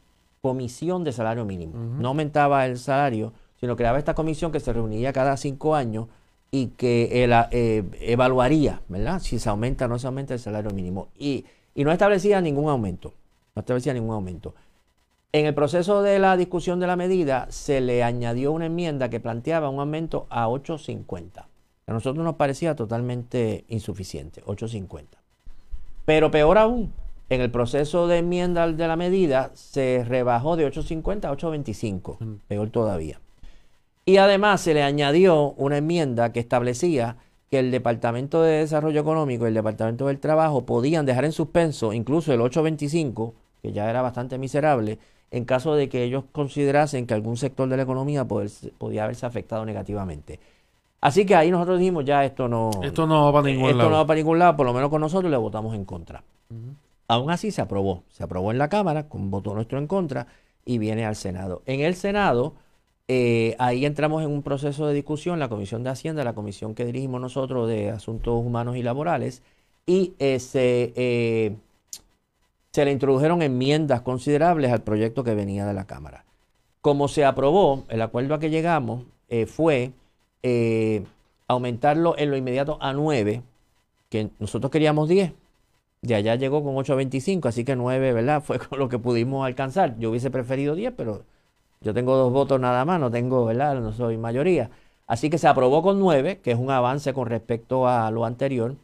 [0.41, 1.73] comisión de salario mínimo.
[1.99, 6.07] No aumentaba el salario, sino creaba esta comisión que se reunía cada cinco años
[6.49, 9.19] y que eh, evaluaría, ¿verdad?
[9.19, 11.09] Si se aumenta o no se aumenta el salario mínimo.
[11.17, 13.13] Y, y no establecía ningún aumento.
[13.55, 14.55] No establecía ningún aumento.
[15.33, 19.21] En el proceso de la discusión de la medida se le añadió una enmienda que
[19.21, 21.45] planteaba un aumento a 8.50.
[21.87, 25.05] A nosotros nos parecía totalmente insuficiente, 8.50.
[26.03, 26.91] Pero peor aún,
[27.29, 32.33] en el proceso de enmienda de la medida se rebajó de 8.50 a 8.25, mm.
[32.49, 33.21] peor todavía.
[34.03, 37.15] Y además se le añadió una enmienda que establecía
[37.49, 41.93] que el Departamento de Desarrollo Económico y el Departamento del Trabajo podían dejar en suspenso
[41.93, 44.99] incluso el 8.25, que ya era bastante miserable,
[45.31, 49.65] en caso de que ellos considerasen que algún sector de la economía podía haberse afectado
[49.65, 50.39] negativamente.
[50.99, 53.89] Así que ahí nosotros dijimos, ya esto no, esto no va para ningún esto lado.
[53.89, 56.23] no va para ningún lado, por lo menos con nosotros le votamos en contra.
[57.07, 60.27] Aún así se aprobó, se aprobó en la Cámara con voto nuestro en contra
[60.65, 61.63] y viene al Senado.
[61.65, 62.53] En el Senado,
[63.07, 66.85] eh, ahí entramos en un proceso de discusión, la Comisión de Hacienda, la comisión que
[66.85, 69.41] dirigimos nosotros de Asuntos Humanos y Laborales,
[69.85, 71.55] y se eh,
[72.71, 76.25] se le introdujeron enmiendas considerables al proyecto que venía de la Cámara.
[76.81, 79.91] Como se aprobó, el acuerdo a que llegamos eh, fue
[80.41, 81.03] eh,
[81.47, 83.43] aumentarlo en lo inmediato a 9,
[84.09, 85.33] que nosotros queríamos 10,
[86.01, 88.41] De allá llegó con 8.25, así que 9, ¿verdad?
[88.45, 89.99] Fue con lo que pudimos alcanzar.
[89.99, 91.23] Yo hubiese preferido 10, pero
[91.81, 93.79] yo tengo dos votos nada más, no tengo, ¿verdad?
[93.79, 94.71] No soy mayoría.
[95.07, 98.75] Así que se aprobó con 9, que es un avance con respecto a lo anterior,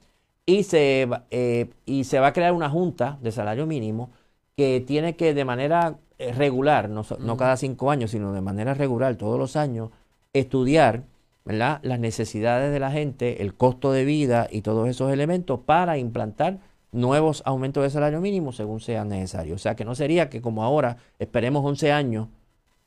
[0.48, 4.10] y se, eh, y se va a crear una junta de salario mínimo
[4.56, 8.74] que tiene que de manera eh, regular, no, no cada cinco años, sino de manera
[8.74, 9.92] regular todos los años,
[10.34, 11.04] estudiar
[11.44, 11.80] ¿verdad?
[11.84, 16.60] las necesidades de la gente, el costo de vida y todos esos elementos para implantar
[16.94, 19.56] nuevos aumentos de salario mínimo según sea necesario.
[19.56, 22.30] O sea que no sería que como ahora esperemos 11 años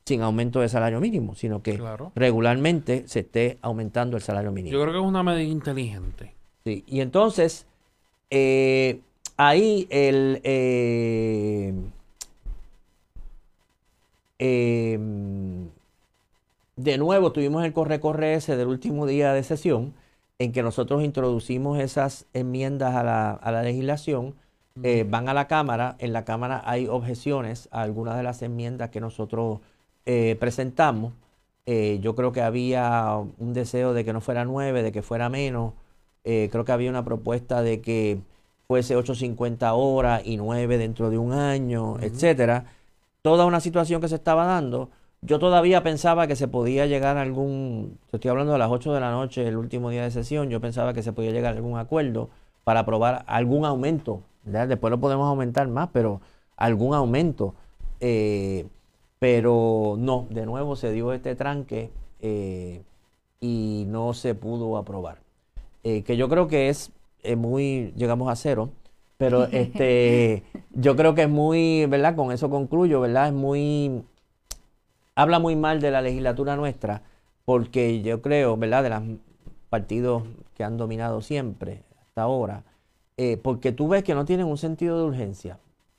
[0.06, 1.78] sin aumento de salario mínimo, sino que
[2.14, 4.72] regularmente se esté aumentando el salario mínimo.
[4.72, 6.39] Yo creo que es una medida inteligente.
[6.64, 7.66] Sí, y entonces
[8.30, 9.00] eh,
[9.36, 10.40] ahí el...
[10.44, 11.74] Eh,
[14.38, 15.68] em,
[16.76, 19.94] de nuevo tuvimos el corre-corre ese del último día de sesión
[20.38, 24.34] en que nosotros introducimos esas enmiendas a la, a la legislación,
[24.82, 28.88] eh, van a la Cámara, en la Cámara hay objeciones a algunas de las enmiendas
[28.90, 29.60] que nosotros
[30.06, 31.12] eh, presentamos.
[31.66, 35.28] Eh, yo creo que había un deseo de que no fuera nueve, de que fuera
[35.28, 35.74] menos.
[36.22, 38.20] Creo que había una propuesta de que
[38.68, 42.66] fuese 8.50 horas y nueve dentro de un año, etcétera.
[43.22, 44.90] Toda una situación que se estaba dando
[45.22, 49.00] yo todavía pensaba que se podía llegar a algún, estoy hablando de las 8 de
[49.00, 51.78] la noche, el último día de sesión, yo pensaba que se podía llegar a algún
[51.78, 52.30] acuerdo
[52.64, 54.22] para aprobar algún aumento.
[54.44, 56.22] Después lo podemos aumentar más, pero
[56.56, 57.54] algún aumento.
[58.00, 58.66] Eh,
[59.18, 61.90] pero no, de nuevo se dio este tranque
[62.20, 62.82] eh,
[63.40, 65.18] y no se pudo aprobar.
[65.82, 66.92] Eh, que yo creo que es
[67.36, 68.70] muy, llegamos a cero,
[69.16, 72.16] pero este, yo creo que es muy, ¿verdad?
[72.16, 73.28] Con eso concluyo, ¿verdad?
[73.28, 74.02] Es muy
[75.20, 77.02] habla muy mal de la legislatura nuestra,
[77.44, 79.02] porque yo creo, ¿verdad?, de los
[79.68, 80.22] partidos
[80.54, 82.64] que han dominado siempre hasta ahora,
[83.16, 85.58] eh, porque tú ves que no tienen un sentido de urgencia.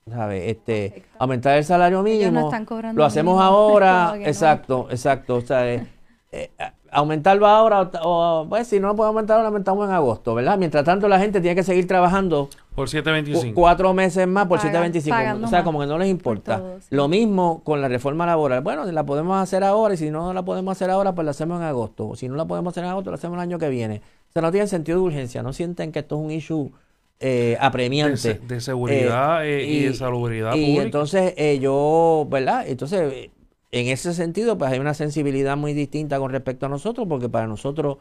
[0.09, 0.43] ¿sabes?
[0.47, 2.51] Este, aumentar el salario mínimo,
[2.93, 5.87] lo hacemos ahora, exacto, exacto, o sea, eh,
[6.31, 6.49] eh,
[6.91, 10.57] aumentarlo ahora, o, pues si no lo podemos aumentar, lo aumentamos en agosto, ¿verdad?
[10.57, 12.49] Mientras tanto, la gente tiene que seguir trabajando.
[12.75, 13.53] Por 7.25.
[13.53, 15.45] Cuatro meses más por 7.25.
[15.45, 16.61] O sea, como que no les importa.
[16.89, 18.61] Lo mismo con la reforma laboral.
[18.61, 21.59] Bueno, la podemos hacer ahora y si no la podemos hacer ahora, pues la hacemos
[21.59, 22.15] en agosto.
[22.15, 24.01] Si no la podemos hacer en agosto, la hacemos el año que viene.
[24.29, 25.43] O sea, no tiene sentido de urgencia.
[25.43, 26.71] No sienten que esto es un issue
[27.19, 28.39] eh, apremiante.
[28.47, 30.55] De, seguridad eh, y, de salubridad.
[30.55, 32.65] Y entonces eh, yo, ¿verdad?
[32.67, 33.29] Entonces
[33.71, 37.47] en ese sentido, pues hay una sensibilidad muy distinta con respecto a nosotros, porque para
[37.47, 37.97] nosotros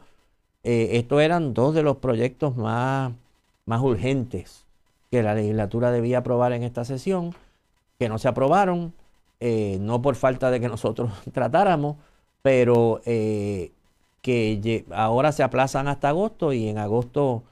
[0.63, 3.13] eh, estos eran dos de los proyectos más,
[3.65, 4.65] más urgentes
[5.09, 7.33] que la legislatura debía aprobar en esta sesión,
[7.99, 8.93] que no se aprobaron,
[9.39, 11.97] eh, no por falta de que nosotros tratáramos,
[12.41, 13.71] pero eh,
[14.21, 17.43] que ahora se aplazan hasta agosto y en agosto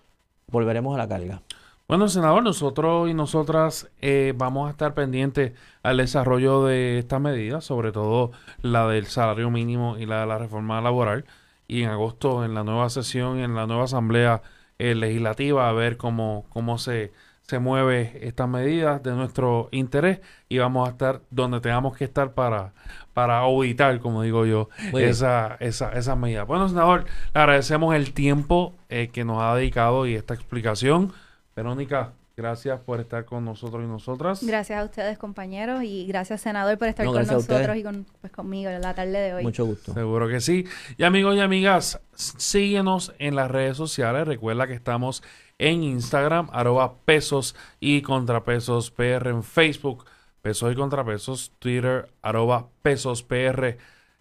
[0.47, 1.41] volveremos a la carga.
[1.89, 7.65] Bueno, senador, nosotros y nosotras eh, vamos a estar pendientes al desarrollo de estas medidas,
[7.65, 8.31] sobre todo
[8.61, 11.25] la del salario mínimo y la de la reforma laboral.
[11.67, 14.43] Y en agosto, en la nueva sesión, en la nueva asamblea
[14.77, 17.11] eh, legislativa, a ver cómo, cómo se,
[17.41, 22.35] se mueve estas medidas de nuestro interés y vamos a estar donde tengamos que estar
[22.35, 22.71] para,
[23.15, 26.43] para auditar, como digo yo, esa, esa, esa medida.
[26.43, 31.13] Bueno, senador, le agradecemos el tiempo eh, que nos ha dedicado y esta explicación.
[31.59, 34.41] Verónica, gracias por estar con nosotros y nosotras.
[34.45, 38.69] Gracias a ustedes, compañeros, y gracias, senador, por estar con nosotros y con, pues, conmigo
[38.69, 39.43] en la tarde de hoy.
[39.43, 39.93] Mucho gusto.
[39.93, 40.65] Seguro que sí.
[40.97, 44.25] Y amigos y amigas, síguenos en las redes sociales.
[44.25, 45.21] Recuerda que estamos
[45.57, 50.05] en Instagram, arroba pesos y contrapesos PR en Facebook,
[50.41, 53.75] pesos y contrapesos, Twitter, arroba pesos PR.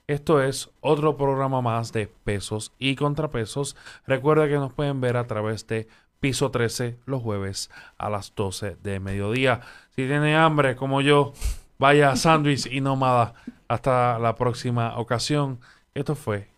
[0.08, 3.76] Esto es otro programa más de pesos y contrapesos.
[4.08, 5.86] Recuerda que nos pueden ver a través de
[6.20, 9.60] piso 13 los jueves a las 12 de mediodía.
[9.96, 11.32] Si tiene hambre como yo,
[11.78, 13.34] vaya a sándwich y nómada.
[13.68, 15.60] Hasta la próxima ocasión.
[15.94, 16.48] Esto fue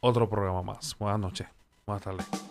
[0.00, 0.96] otro programa más.
[0.98, 1.48] Buenas noches.
[1.86, 2.47] Buenas tardes.